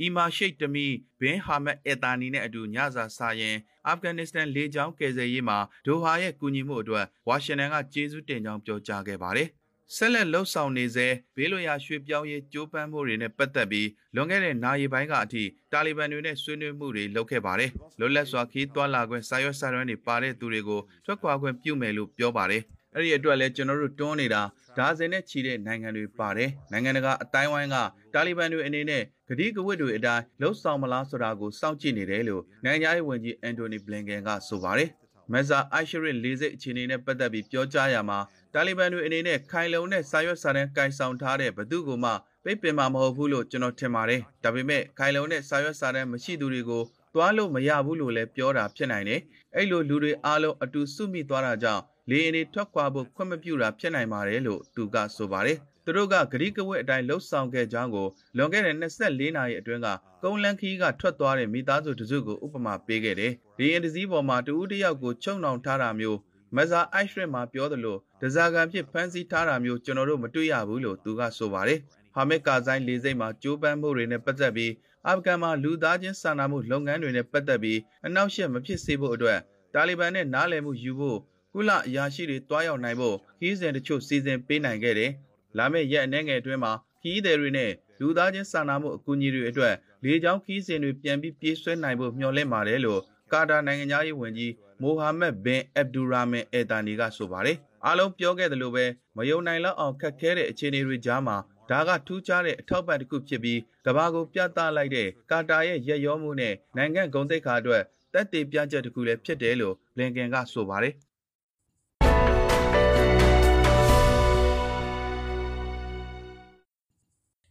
[0.00, 0.86] အီမာရှိတ်တမီ
[1.20, 9.48] ဘင်ဟာမက်အက်တာနီနဲ့အတူညစာစားရင်အာဖဂန်နစ္စတန်လေကြောင်းကယ်ဆယ်ရေးမှာဒိုဟာရဲ့ကူညီမှုအတွက်ဝါရှင်တန်ကကျေးဇူးတင်ကြောင်းပြောကြားခဲ့ပါတယ်။
[9.92, 15.42] ဆက်လက်လှုပ်ဆောင်နေစေဘေးလွရာရွှေ့ပြောင်းရေးကြိုးပမ်းမှုတွေနဲ့ပတ်သက်ပြီးလွန်ခဲ့တဲ့နာရီပိုင်းကအထိ
[15.72, 22.62] တာလီဘန်တွေနဲ့ဆွေးနွေးမှုတွေလုပ်ခဲ့ပါတယ်။လွတ်လပ်စွာခီးသွွာလာခွင့်စာရွက်စာတမ်းတွေပါတဲ့သူတွေကိုထွက်ခွာခွင့်ပြုမယ်လို့ပြောပါတယ်။
[22.94, 24.42] အဲ့ဒီအတွက်လည်းကျွန်တော်တို့တွန်းနေတာ
[24.78, 27.76] ဒါဇင်နဲ့ချီတဲ့နိုင်ငံတွေပါတယ်။နိုင်ငံတကာအတိုင်းဝိုင်းက
[28.14, 34.90] တာလီဘန်တွေအနေနဲ့ဂတိကဝတ်တွေအတိုင်းလှုပ်ဆောင်မလားဆိုတာကိုစောင့်ကြည့်နေတယ်လို့နိုင်ငံရေးဝန်ကြီးအန်တိုနီဘလင်ကန်ကဆိုပါတယ်။
[35.32, 38.18] မက်ဇာအိုက်ရှရစ်လေးစိတ်အခြေအနေနဲ့ပတ်သက်ပြီးပြောကြားရမှာ
[38.56, 42.10] တာလီဘန်တွေအနေနဲ့ခိုင်လုံတဲ့စာရွက်စာတမ်းကင်ဆောင်ထားတဲ့ဘသူကမှ
[42.44, 46.82] ပိတ်ပင်မှာမဟုတ်ဘူးလို့ကျွန်တော်ထင်ပါတယ်။ဒါပေမဲ့ခိုင်လုံတဲ့စာရွက်စာတမ်းမရှိသူတွေကို
[47.14, 49.20] သွားလို့မရဘူးလို့လည်းပြောတာဖြစ်နိုင်တယ်။
[49.56, 59.88] အဲ့လိုလူတွေအားလုံးအတူစုမိသွားတာကြောင့်လေရင်တွေထွက်ခွာဖို့ခွင့်မပြုတာဖြစ်နိုင်ပါတယ်လို့သူကဆိုပါတယ်။သူတို့ကဂရိကဝတ်အတိုင်းလှုပ်ဆောင်ခဲ့ကြောင်းကိုလွန်ခဲ့တဲ့24နာရီအတွင်းက
[60.22, 66.18] ကုန်းလန်းခီးကထွက်သွားတဲ့မိသားစုတစုကိုဥပမာပေးခဲ့တယ်။ဒီရင်တစည်းပေါ်မှာတူဦးတယောက်ကိုချုံနှောင်ထားတာမျိုး
[66.56, 71.78] မဇာအိုက်ရှရစ်မှာပြောသလိုဒဇာကန်ဖြစ်ဖမ်းဆီးထားတာမျိုးကျွန်တော်တို့မတွေ့ရဘူးလို့သူကဆိုပါတယ်။
[72.14, 74.72] ဟာမစ်ကာဇိုင်းလေးစိတ်မှာကြိုးပမ်းမှုတွေနဲ့ပတ်သက်ပြီး
[75.06, 79.38] အာဖဂန်မှာလူသားချင်းစာနာမှုလုပ်ငန်းတွေနဲ့ပတ်သက်ပြီးအနောက်ရှက်မဖြစ်စေဖို့အတွက်
[79.74, 81.18] တာလီဘန်နဲ့နားလည်မှုယူဖို့
[81.52, 85.10] ကုလအရာရှိတွေတွားရောက်နိုင်ဖို့ခီးစဉ်တချို့စီစဉ်ပေးနိုင်ခဲ့တယ်
[85.58, 93.00] လာမယ့်ရက်အနည်းငယ်အတွင်းမှာခီးသည်တွေနဲ့လူသားချင်းစာနာမှုအကူအညီတွေအတွက်လေကြောင်းခီးစဉ်တွေပြန်ပြီးပြေးဆွဲနိုင်ဖို့မျှော်လင့်ပါတယ်လို့
[93.34, 98.84] ကာတာနိုင်ငံသားရေးဝန်ကြီးမိုဟာမက်ဘင်အက်ဒူရာမင်အယ်တာနီကဆိုပါတယ်အားလုံးပြောခဲ့သလိုပဲ
[99.16, 101.36] မယုံနိုင်လောက်အောင်ခက်ခဲတဲ့အခြေအနေတွေကြားမှာ
[101.70, 107.82] ဒါကထူးခြားတဲ့အထောက်ပံ့တစ်ခုဖြစ်ပြီးကဘာကိုပြသလိုက်တဲ့ကာတာရဲ့ရက်ရောမှုနဲ့နိုင်ငံဂုဏ်သိက္ခာအတွက်
[108.14, 110.94] တက်တည်ပြချက်တစ်ခုလည်းဖြစ်တယ်လို့ဘလင်ကန်ကဆိုပါတယ်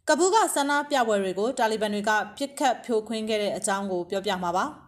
[0.08, 4.83] ကဘူးကဆန္ဒပြပွဲတွေကိုတာလီဘန်တွေကပြစ်ခတ်ဖြိုခွင်းခဲ့တဲ့အကြောင်းကိုပြောပြမှာပါပြီး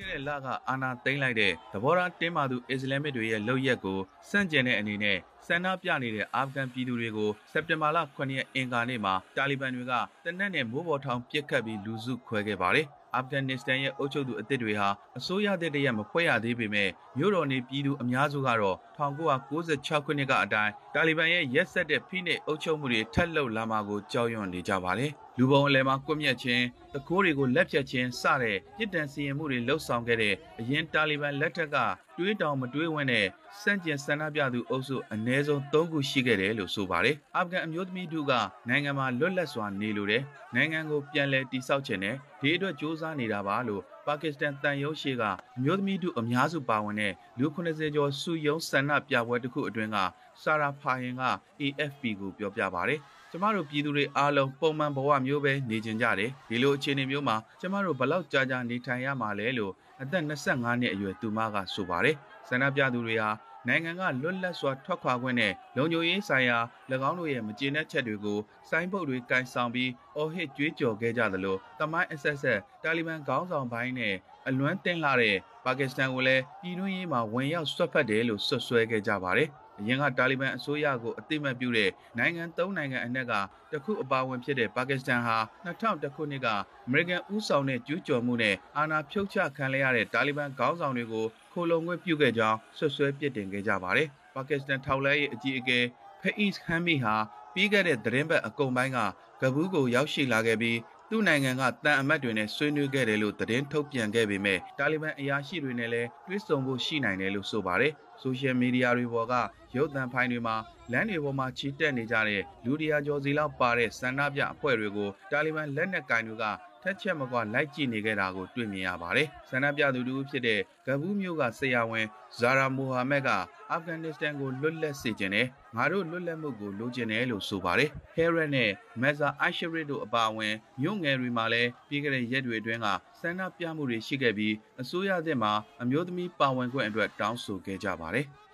[0.00, 3.98] ခဲ့တဲ့လကအာဏာသိမ်းလိုက်တဲ့သဘောထားတင်းမာသူအစ္စလာမစ်တွေရဲ့လုပ်ရက်ကို
[4.30, 9.92] စန့်ကျင်တဲ့အနေနဲ့ဆန္ဒပြနေတဲ့အာဖဂန်ပြည်သူတွေကိုစက်တင်ဘာလ9ရက်အင်္ဂါနေ့မှာတာလီဘန်တွေက
[10.24, 31.77] တနက်နဲ့မိုးပေါ်ထောင်ပစ်ခတ်ပြီးလူစုခွဲခဲ့ပါတယ်။အာဖဂန်နစ္စတန်ရဲ့အုပ်ချုပ်သူအသစ်တွေဟာအစိုးရတဲ့တရက်မဖွဲ့ရသေးပေမဲ့မြို့တော်နေပြည်သူအများစုကတော့ 1996ခုနှစ်ကအတိုင်းတာလီဘန်ရဲ့ရက်ဆက်တဲ့ဖိနှိပ်အုပ်ချုပ်မှုတွေထက်လှုပ်လာမှာကိုကြောက်ရွံ့နေကြပါတယ်။လူပုံအလဲမှာကွပ်မျက်ခြင်းတကိုးတွေကိုလက်ဖြတ်ခြင်းစတဲ့ပြည်တန်စီရင်မှုတွေလှုပ်ဆောင်ခဲ့တဲ့အရင်တာလီဘန်လက်ထက်က
[32.17, 33.25] တွေးတောင်မတွေးဝင့်တဲ့
[33.61, 38.33] စန့်ကျင်ဆန္ဒပြသူအုပ်စုအ ਨੇ ဆုံး၃ခုရှိခဲ့တယ်လို့ဆိုပါတယ်။အာဖဂန်အမျိုးသမီးတို့က
[38.69, 40.23] နိုင်ငံမှာလွတ်လပ်စွာနေလိုတယ်။
[40.55, 45.22] နိုင်ငံကိုပြန်လည်တည်ဆောက်ခြင်းနဲ့ဒီအတွက်စ조사နေတာပါလို့ ပါကစ္စတန်တန်ရုံးရှိက
[45.58, 49.98] အမျိုးသမီးတို့အများစုပါဝင်တဲ့လူ90ကျော်စုယုံဆန္ဒပြပွဲတစ်ခုအတွင်းက
[50.42, 51.22] ဆာရာဖာဟင်က
[51.60, 53.00] AFP ကိုပြောပြပါတယ်။
[53.32, 62.16] ကျမတို့ပြည်သူတွေအားလုံးပုံမှန်ဘဝမျိုးပဲနေကြကြတယ်ဒီလိုအခြေအနေမျိုးမှာကျမတို့ဘလောက်ကြာကြာနေထိုင်ရမှာလဲလို့အသက်25နှစ်အရွယ်သူမကဆိုပါတယ်
[62.48, 63.30] ဆန္ဒပြသူတွေဟာ
[63.68, 66.58] နိုင်ငံကလွတ်လပ်စွာထွက်ခွာခွင့်နဲ့လုံခြုံရေးဆိုင်ရာ၎
[67.08, 74.14] င်းတို့ရဲ့မကျေနပ်ချက်တွေကိုစိုင်းပုတ်တွေကန်ဆောင်ပြီးအော်ဟစ်ကြွေးကြော်ခဲ့ကြသလိုတမိုင်းအဆက်ဆက်တာလီဘန်ခေါင်းဆောင်ပိုင်းနဲ့
[74.48, 79.48] အလွမ်းတင်လာတဲ့ပါကစ္စတန်ကိုလည်းပြည်တွင်းရေးမှာဝင်ရောက်ဆွတ်ဖက်တယ်လို့ဆွဆွဲခဲ့ကြပါတယ်
[79.80, 83.32] အရင်ကတာလီဘန်အစိုးရကိုအသိမှတ်ပြုတဲ့နိုင်ငံ၃နိုင်ငံအနက်က
[83.72, 86.48] တခုအပါအဝင်ဖြစ်တဲ့ပါကစ္စတန်ဟာ2000ခုနှစ်က
[86.86, 95.78] အမေရိကန်ဦးဆောင်တဲ့ကျူးကျော်မှုနဲ့အာဏာဖြုတ်ချခံရတဲ့တာလီဘန်ခေါင်းဆောင်တွေကိုခိုလုံခွင့်ပြုခဲ့ကြောင်းဆွဆွဲပြစ်တင်ခဲ့ကြပါတယ်။ပါကစ္စတန်ထောက်လှမ်းရေးအကြီးအကဲ
[96.22, 97.14] ဖအစ်ဟမ်မီဟာ
[97.54, 98.98] ပြီးခဲ့တဲ့သတင်းပတ်အကုန်ပိုင်းက
[99.40, 100.78] ကဘူးကိုရောက်ရှိလာခဲ့ပြီး
[101.12, 107.92] သူ့နိုင်ငံကတန်အမတ်တွေနဲ့ဆွေးနွေးခဲ့တယ်လို့သတင်းထုတ်ပြန်ခဲ့ပေမဲ့တာလီဘန်အရာရှိတွေနဲ့လည်းတွေ့ဆုံဖို့ရှိနိုင်တယ်လို့ဆိုပါတယ်။
[108.22, 109.34] ဆိုရှယ်မီဒီယာတွေပေါ်က
[109.76, 110.56] ရုပ်သံဖိုင်တွေမှာ
[110.92, 116.44] လမ်းတွေပေါ်မှာချီတက်နေကြတဲ့လူတရာကျော်စီလောက်ပါတဲ့ဆန္ဒပြအဖွဲ့တွေကိုတာလီဘန်လက်နက်ကင်တွေက
[116.82, 122.06] ထက်ချက်မကွာလိုက်ကြည့်နေခဲ့တာကိုတွေ့မြင်ရပါတယ်။ဆန္ဒပြသူတူဖြစ်တဲ့ဂဘူးမျိုးကဆရာဝန်
[122.38, 123.28] ဇာရာမိုဟာမက်က
[123.70, 132.88] အာဖဂန်နစ္စတန်ကိုလွတ်လပ်စေခြင်းနဲ့ငါတို့လွတ်လပ်မှုကိုလိုချင်တယ်လို့ဆိုပါတယ်။ဟဲရက်နဲ့မက်ဇာအိုင်ရှရစ်တို့အပါအဝင်မြို့ငယ်တွေမှာလည်းပြီးခဲ့တဲ့ရက်တွေအတွင်းက
[133.20, 138.26] ဆန္ဒပြမှုတွေရှိခဲ့ပြီးအစိုးရသစ်မှာအမျိုးသမီးပါဝင်ခွင့်အတွက်တောင်းဆိုခဲ့ကြပါတယ်။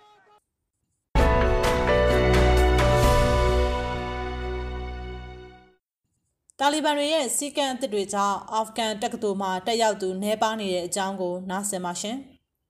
[6.61, 12.17] တာလီဘန်တွေရဲ့စီကံအသစ်တွေကြောင့်အာဖဂန်တက္ကသိုလ်မှာတက်ရောက်သူနှဲပါနေတဲ့အကြောင်းကိုနားဆင်ပါရှင်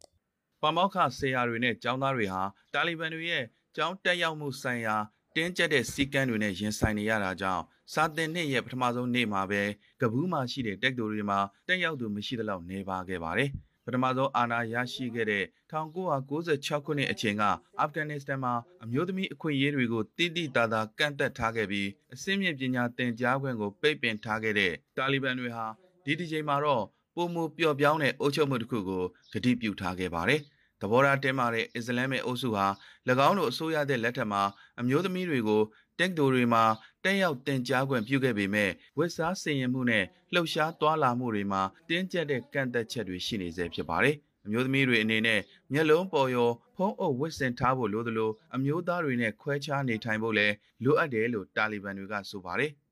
[0.61, 2.41] ။ပမောက္ခဆေးရတွေနဲ့ចောင်းသားတွေဟာ
[2.73, 3.43] တာလီဘန်တွေရဲ့
[3.75, 4.95] ကျောင်းတက်ရောက်မှုဆိုင်ရာ
[5.35, 9.61] တင်းကျပ်တဲ့စီကံတွေနဲ့ရင်ဆိုင်နေရတာကြောင့်စာတင်နှစ်ရဲ့ပထမဆုံးနေ့မှာပဲ
[10.01, 13.49] ကဘူးမှာရှိတဲ့တက္ကသိုလ်တွေမှာတက်ရောက်သူမရှိသလောက်နေပါခဲ့ပါတယ်။
[13.87, 17.43] ပထမဆုံးအာဏာရရှိခဲ့တဲ့1996ခုနှစ်အချိန်က
[17.79, 25.65] အာဖဂန်နစ္စတန်မှာအမျိုးသမီးအခွင့်အရေးတွေကိုတိတိတသာကန့်သက်ထားခဲ့ပြီးအစင်းမြင့်ပညာသင်ကြားခွင့်ကိုပိတ်ပင်ထားခဲ့တဲ့တာလီဘန်တွေဟာ
[26.05, 26.83] ဒီဒီချိန်မှာတော့
[27.15, 30.41] ပုံမပျော့ပြောင်းတဲ့အုပ်ချုပ်မှုတစ်ခုကိုကတိပြုထားခဲ့ပါတယ်။
[30.81, 32.65] သဘောထားတင်းမာတဲ့အစ္စလာမ်ရဲ့အုပ်စုဟာ၎
[33.27, 34.43] င်းတို့အစိုးရတဲ့လက်ထက်မှာ
[34.79, 35.61] အမျိုးသမီးတွေကို
[35.99, 36.63] တက်တိုတွေမှာ
[37.06, 45.40] တက်ရောက်တင် जा ခွင့်ပြုခဲ့ပေမဲ့ဝစ်စားစင်ရင်မှုနဲ့လှုပ်ရှားသွားလာမှုတွေမှာတင်းကျပ်တဲ့ကန့်သက်ချက်တွေရှိနေဆဲဖြစ်ပါတယ်။အမျိုးသမီးတွေအနေနဲ့
[45.72, 52.70] မျက်လုံးပေါ်ရောဖုံးအုပ်ဝစ်စင်ထားဖို့လိုသလိုအမျိုးသားတွေနဲ့ခွဲခြားနေထိုင်ဖို့လည်းလိုအပ်တယ်လို့တာလီဘန်တွေကဆိုပါတယ်။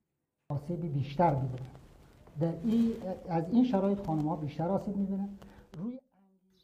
[0.55, 1.69] آسیب بیشتر میبینن
[2.41, 2.93] در این
[3.29, 5.29] از این شرایط خانم ها بیشتر آسیب میبینن
[5.77, 5.93] روی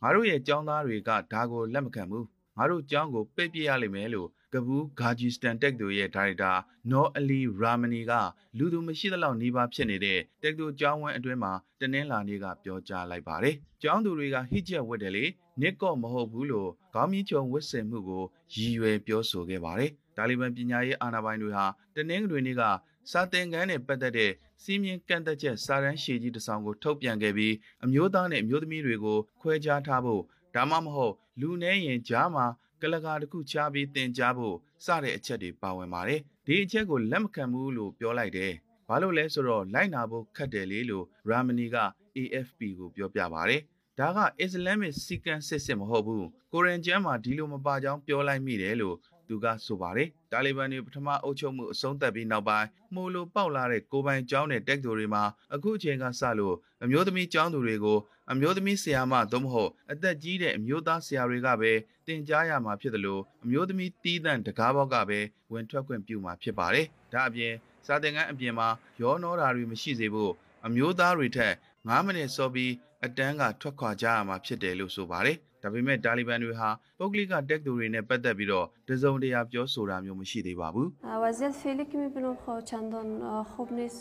[0.02, 2.26] ငါတို့ရဲ့ចောင်းသားတွေကဒါကိုလက်မခံဘူး
[2.58, 6.53] ငါတို့ចောင်းကိုပိတ်ပြရလိမ့်မယ်လို့ ကဘူးဂါဂျီစတန်တက်တို့ရဲ့ဒါရိုက်တာ
[6.91, 8.13] နော်အလီရာမနီက
[8.59, 15.25] လူသူမရှိသလောက်နှီးပါဖြစ်နေတဲ့တက်တို့ကျောင်းဝင်းအတွင်းမှာတနင်္လာနေ့ကပြောကြားလိုက်ပါတယ်။ကျောင်းသူတွေကဟစ်ချက်ဝတ်တယ်လေ
[15.61, 22.63] နစ်ကော့မဟုတ်ဘူးလို့ခေါင်းမီးချုံဝတ်ဆင်မှုကိုရည်ရွယ်ပြောဆိုခဲ့ပါတယ်။တာလီဘန်ပညာရေးအာဏာပိုင်တွေဟာတနင်္ဂနွေနေ့က
[23.11, 30.23] စာသင်ခန်းနဲ့ပတ်သက်တဲ့စီးမြင်ကန့်သက်ချက်စာရန်ရှည်ကြီးတစ်စောင်ကိုထုတ်ပြန်ခဲ့ပြီးအမျိုးသားနဲ့အမျိုးသမီးတွေကိုခွဲခြားထားဖို့
[30.55, 32.47] ဒါမှမဟုတ်လူနေရင်ကြားမှာ
[32.83, 38.53] ကလကာတစ်ခုချပြီးတင် जा ဖို့စတဲ့အချက်တွေပါဝင်ပါတယ်ဒီအချက်ကိုလက်မခံဘူးလို့ပြောလိုက်တယ်
[38.89, 41.77] ဘာလို့လဲဆိုတော့လိုက်နာဖို့ခက်တယ်လေလို့ရာမနီက
[42.17, 43.61] AFP ကိုပြောပြပါတယ်
[43.99, 48.97] ဒါကအစ္စလာမစ်စီကံစစ်စစ်မဟုတ်ဘူးကိုရန်ကျမ်းမှာဒီလိုမပါကြောင်းပြောလိုက်မိတယ်လို့
[49.29, 57.99] သူကဆိုပါတယ် တာလီဘန်တွေပထမအုပ်ချုပ်မှုအဆုံးသတ်ပြီးနောက်ပိုင်းမှုလိုပေါက်လာတဲ့ကိုပိုင်ကျောင်းတဲ့တက်သူတွေမှာအခုအချိန်ကစလို့အမျိုးသမီးကျောင်းသူတွေကို
[58.33, 61.73] အမျိုးသမီးဆရာမသို့မဟုတ်အသက်ကြီးတဲ့အမျိုးသားဆရာတွေကပဲ
[62.07, 65.21] သင်ကြားရမှာဖြစ်တယ်လို့အမျိုးသမီးတီးသန့်တကားဘောက်ကပဲ
[65.53, 67.53] ဝင်ထွက်ခွင့်ပြုမှာဖြစ်ပါတယ်။ဒါအပြင်
[67.87, 68.69] စာသင်ခန်းအပြင်မှာ
[69.01, 70.33] ရောနှောတာတွေမရှိစေဖို့
[70.67, 72.73] အမျိုးသားတွေထက်9မိနစ်စောပြီး
[73.05, 80.89] အတန်းကထွက်ခွာကြရမှာဖြစ်တယ်လို့ဆိုပါတယ်။ ဒါပေမဲ့တာလီဘန်တွေဟာပုဂ္ဂလိကတက်သူတွေနဲ့ပတ်သက်ပြီးတော့တစုံတရာပြောဆိုတာမျိုးမရှိသေးပါဘူး
[81.23, 83.09] ဝဇီတ်ဖီလီကမီဘလုံခေါ်ချန်ဒွန်
[83.53, 83.93] ခုဘနစ်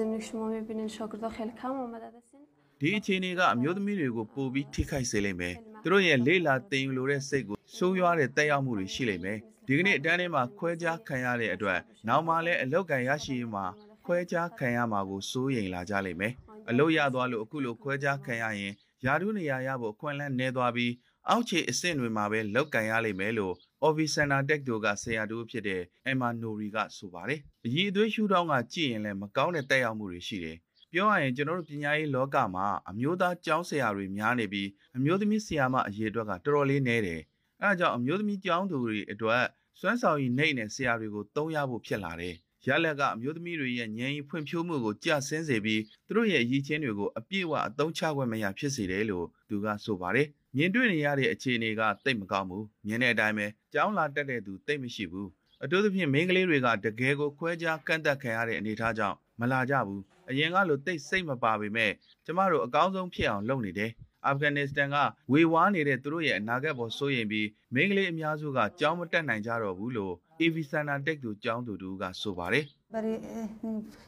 [0.00, 2.42] င်နိရှမမီဘနင်ရှောကဒခဲလ်ခါမမဒဒစင်
[2.80, 13.62] ဒီအခြေအနေကအမျိုးသမီးတွေကိုပိုပြီးထိခိုက်စေလိမ့်မယ်။သူတို့ရဲ့လေးလာတင်ယူလိုတဲ့စိတ်ကိုဆိုးရွားတဲ့တက်ရောက်မှုတွေရှိလိမ့်မယ်။ဒီကနေ့အတန်းထဲမှာခွဲခြားခံရတဲ့အတွက်နောက်မှလည်းအလောက်ကန်ရရှိမှ
[14.06, 16.32] ခွဲခြားခံရမှာကိုစိုးရိမ်လာကြလိမ့်မယ်။
[16.68, 20.92] အလောက်ရသွားလို့အခုလိုခွဲခြားခံရရင် ယာဒုနေရာရဖို့အခွင့်အလမ်းနည်းသွားပြီး
[21.28, 23.54] အောက်ခြေအဆင့်တွေမှာပဲလောက်ကန်ရလိမ့်မယ်လို့
[23.86, 30.56] Officer Tech တို့ကဆရာတို့ဖြစ်တဲ့ Emma Nori ကဆိုပါတယ်။အည်အသွေးရှုထောင့်ကကြည့်ရင်လည်းမကောင်းတဲ့တက်ရောက်မှုတွေရှိတယ်။
[30.92, 37.20] ပြောရရင်ကျွန်တော်တို့ပညာရေးလောကမှာအမျိုးသားကျောင်းဆရာတွေများနေပြီးအမျိုးသမီးဆရာမအရေးအတွက်ကတော်တော်လေးနည်းတယ်။
[37.62, 39.44] အဲဒါကြောင့်အမျိုးသမီးကျောင်းသူတွေအတွက်
[39.80, 42.36] စွမ်းဆောင်ရည်နှိမ့်တဲ့ဆရာတွေကိုတုံးရဖို့ဖြစ်လာတယ်။
[42.68, 50.26] ရလက်ကအမျိုးသမီးတွေရဲ့ဉာဏ်ရည်ဖွံ့ဖြိုးမှုကိုကြဆင်းစေပြီးသူတို့ရဲ့အရည်ချင်းတွေကိုအပြည့်အဝအသုံးချခွင့်မရဖြစ်စေတယ်လို့သူကဆိုပါတယ်။
[50.56, 55.28] မြင်တွေ့နေရတဲ့အခြေအနေကတိတ်မကောင်းဘူး။မြင်တဲ့အတိုင်းပဲကျောင်းလာတက်တဲ့သူတိတ်မရှိဘူး။
[55.62, 60.00] အထူးသဖြင့်မိန်းကလေးတွေကတကယ်ကိုခွဲခြားကန့်သက်ခံရတဲ့အနေအထားကြောင့်မလာကြဘူး။
[60.30, 61.92] အရင်ကလိုတိတ်စိတ်မပါပေမဲ့
[62.24, 63.90] ကျမတို့အကောင်းဆုံးဖြစ်အောင်လုပ်နေတယ်။
[64.26, 64.96] အာဖဂန်နစ္စတန်က
[65.32, 73.15] ဝေဝါးနေတဲ့သူတို့ရဲ့အနာဂတ်ပေါ်စိုးရိမ်ပြီးမိန်းကလေးအများစုကကြောင်းမတက်နိုင်ကြတော့ဘူးလို့ AV Center Tech သူကျောင်းသူတူကဆိုပါတယ် برای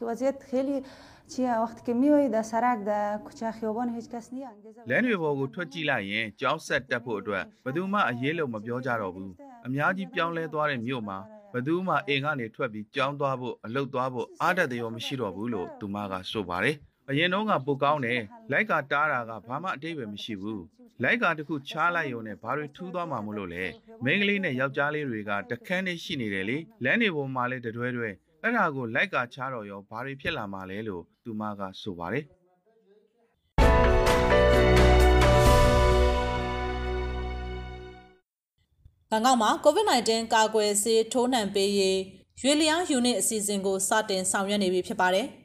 [0.08, 0.76] وضعیت خیلی
[1.32, 9.32] چیه وقتی که میایی در سرک در کوچه خیابان هیچ کس نیست انگیزه လမ်းတွေပေါ်ကိုထွက်ကြည့်လိုက်ရင်ကြောင်းဆက်တက်ဖို့အတွက်ဘယ်သူမှအရေးလုံးမပြောကြတော့ဘူး
[9.66, 11.18] အများကြီးပြောင်းလဲသွားတဲ့မြို့မှာ
[11.52, 16.76] ဘယ်သူမှအိမ်ကနေထွက်ပြီးကြောင်းသွားဖို့အလုပ်သွားဖို့အားတက်တယ်ရောမရှိတော့ဘူးလို့သူမကဆိုပါတယ်
[17.09, 20.63] အရင်တော့ကပိုကောင်းတယ်လိုက်ကတားတာကဘာမှအတိတ်ပဲမရှိဘူး
[21.03, 23.63] လိုက်ကတခုချားလိုက်ရုံနဲ့ဘာတွေထူးသွားမှာမလို့လဲ
[24.03, 28.09] မိန်းကလေးနဲ့ယောက်ျားလေးတွေကတခန်းနဲ့ရှိနေတယ်လေလမ်းတွေပေါ်မှာလည်းတတွဲတွဲ
[28.41, 32.25] အဲ့ဒါကိုလိုက်ကချားတော့ရောဘာတွေဖြစ်လာမှာလဲလို့သူမကဆိုပါတယ်
[39.09, 41.99] ဘန်ကောက်မှာ COVID-19 ကာကွယ်ဆေးထိုးနှံပေးရေး
[42.41, 45.27] ရွေလျားယူနစ်အစီအစဉ်ကိုစတင်ဆောင်ရွက်နေပြီဖြစ်ပါတယ်။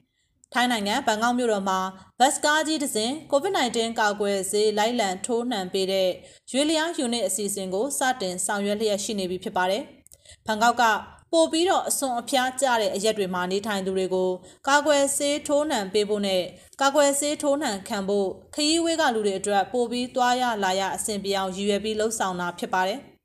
[0.53, 1.81] ထိုင်းနိုင်ငံဘန်ကောက်မြို့တော်မှာ
[2.19, 6.09] ဘတ်စကားကြီးတစ်စင် COVID-19 ကာကွယ်ဆေးလိုက်လံထိုးနှံပေးတဲ့
[6.53, 9.83] ရွေလျားယူနစ်အစီအစဉ်ကိုစတင်ဆောင်ရွက်လျက်ရှိနေပြီဖြစ်ပါတယ်။
[10.47, 10.85] ဘန်ကောက်က
[11.33, 14.31] ပို့ပြီးတော့အစွန်အဖျားကျတဲ့အရက်တွေမှာနေထိုင်သူတွေကို
[14.69, 16.43] ကာကွယ်ဆေးထိုးနှံပေးဖို့နဲ့
[16.81, 23.01] ကာကွယ်ဆေးထိုးနှံခံဖို့ခရီးဝေးကလူတွေအတွက်ပို့ပြီးသွားရလာရအဆင်ပြေအောင်ရည်ရွယ်ပြီးလှုပ်ဆောင်တာဖြစ်ပါတယ်။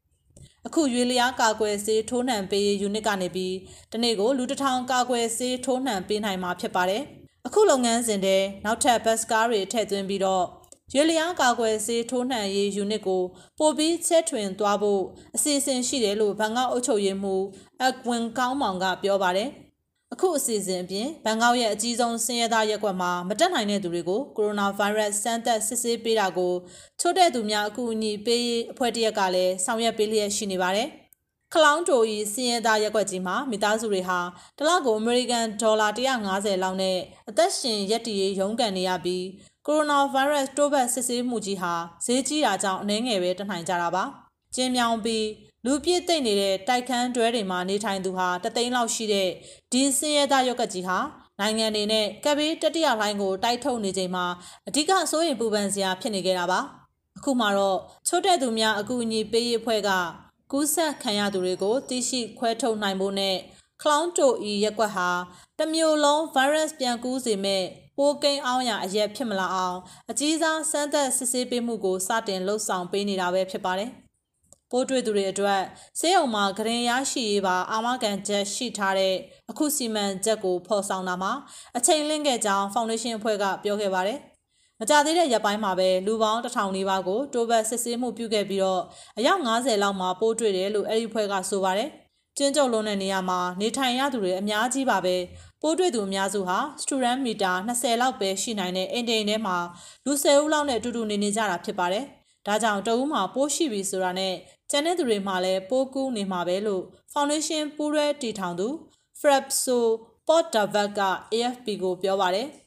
[0.68, 3.56] အခုရွေလျားကာကွယ်ဆေးထိုးနှံပေးရေးယူနစ်ကနေပြီး
[3.92, 7.04] တနေ့ကိုလူတစ်ထောင်ကာကွယ်ဆေးထိုးနှံပေးနိုင်မှာဖြစ်ပါတယ်။
[7.48, 10.46] အခုလုပ်ငန်းစဉ်တဲ့နောက်ထပ်ဘတ်စကားတွေထည့်သွင်းပြီးတော့
[10.94, 13.24] ရွေလျားကာကွယ်ဆေးထိုးနှံရေးယူနစ်ကို
[13.60, 15.02] ပို့ပြီးချက်ထွင်သွားဖို့
[15.36, 17.44] အစီအစဉ်ရှိတယ်လို့ဘန်ကောက်အုပ်ချုပ်ရေးမှူး
[17.82, 19.50] အက်ကွင်ကောင်းမောင်ကပြောပါတယ်။
[20.14, 26.54] အခုအစီအစဉ်အပြင်ဘန်ကောက်ရဲ့အကြီးဆုံးဆင်းရဲသားရက်ကွက်မှာမတက်နိုင်တဲ့သူတွေကိုကိုရိုနာဗိုင်းရပ်စ်စမ်းသပ်စစ်ဆေးပေးတာကို
[27.00, 30.88] ချို့တဲ့သူများအကူအညီပေးရေးအဖွဲ့တရက်ကလည်းဆောင်ရွက်ပေးလျက်ရှိနေပါတယ်။
[31.54, 34.20] ခလောင်းတိုဤဆင်းရဲသားရက်ကွက်ကြီးမှာမိသားစုတွေဟာ
[34.58, 36.98] တစ်လကိုအမေရိကန်ဒေါ်လာ150လောက်နဲ့
[37.30, 39.26] အသက်ရှင်ရက်တည်ရေးရုန်းကန်နေရပြီး
[39.68, 41.74] ကိုရိုနာဗိုင်းရပ်စ်တိုးပတ်စစ်ဆေးမှုကြီးဟာ
[42.06, 44.04] ဈေးကြီးတာကြောင့်အနည်းငယ်ပဲတက်နိုင်ကြတာပါ။
[44.56, 45.26] ကျင်းမြောင်ပြီး
[45.66, 49.30] လူပြည့်သိမ့်နေတဲ့တိုက်ခန်းတွဲတွေမှာနေထိုင်သူဟာတသိန်းလောက်ရှိတဲ့
[49.72, 50.98] ဒီစင်းရဲသားရုပ်ကကြီးဟာ
[51.40, 54.26] နိုင်ငံတွေနဲ့ကပ်ဘေးတတိယလှိုင်းကိုတိုက်ထုတ်နေချိန်မှာ
[54.68, 56.60] အဓိကစိုးရိမ်ပူပန်စရာဖြစ်နေကြတာပါ
[57.18, 59.90] အခုမှတော့ချို့တဲ့သူများအကူအညီပေးရေးအဖွဲ့က
[60.52, 63.38] ကူးဆက်ခံရသူတွေကိုသိရှိခွဲထုတ်နိုင်ဖို့နဲ့
[63.82, 65.10] คလောင်းတိုဤရက်ကွက်ဟာ
[65.60, 67.64] တစ်မျိုးလုံး virus ပြန်ကူးစေမဲ့
[67.98, 69.78] ပိုးကိန်းအောင်ရအရက်ဖြစ်မလာအောင်
[70.12, 73.92] အကြီးစားစမ်းသပ်စစ်ဆေးပေးမှုကိုစတင်လှုပ်ဆောင်ပေးနေတာပဲဖြစ်ပါတယ်။
[74.72, 75.62] ပိုးတွေ့သူတွေအတွက်
[76.00, 79.16] ဆေးရုံမှာဂရင်ရရှိရေးပါအာမခံချက်ရှိထားတဲ့
[79.50, 81.32] အခုစီမံချက်ကိုဖော်ဆောင်တာမှာ
[81.78, 84.20] အချိန်လင့်ခဲ့ကြောင်းဖောင်ဒေးရှင်းအဖွဲ့ကပြောခဲ့ပါတယ်။
[84.80, 88.82] မကြသေးတဲ့ရက်ပိုင်းမှာပဲလူပေါင်းတစ်ထောင်နီးပါးကိုတိုးဘတ်စစ်ဆေးမှုပြုခဲ့ပြီးတော့
[89.18, 91.90] အယောက်90လောက်မှာပိုးတွေ့တယ်လို့အဲ့ဒီအဖွဲ့ကဆိုပါတယ်။
[92.38, 95.16] ကျင်းကျုပ်လုံးတဲ့နေရာမှာနေထိုင်ရသူတွေအများကြီးပါပဲ
[95.62, 99.58] ပိုးတွေ့သူအများစုဟာစတူဒန်မီတာ20လောက်ပဲရှိနိုင်တဲ့အိမ်တိန်ထဲမှာ
[100.06, 102.06] လူ10ဦးလောက်နဲ့အတူတူနေနေကြတာဖြစ်ပါတယ်။
[102.48, 104.34] ဒါကြောင့်တအူးမှာပိုးရှိပြီဆိုတာနဲ့
[104.70, 108.68] ကျန်တဲ့သူတွေမှာလည်းပိုးကူးနေမှာပဲလို့ Foundation ပူးရဲတီထောင်သူ
[109.20, 109.80] Frapso
[110.28, 111.02] Potdavat က
[111.34, 112.48] AFP ကိုပြောပါတယ်။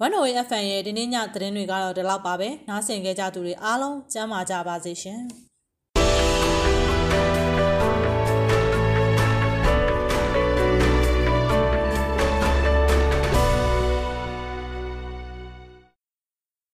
[0.00, 5.20] 108 FM ရဲ့ဒီနေ့ညသတင်းတွေကတော့ဒီလောက်ပါပဲနားဆင်ကြကြသူတွေအားလုံးကျမ်းမာကြပါစေရှင်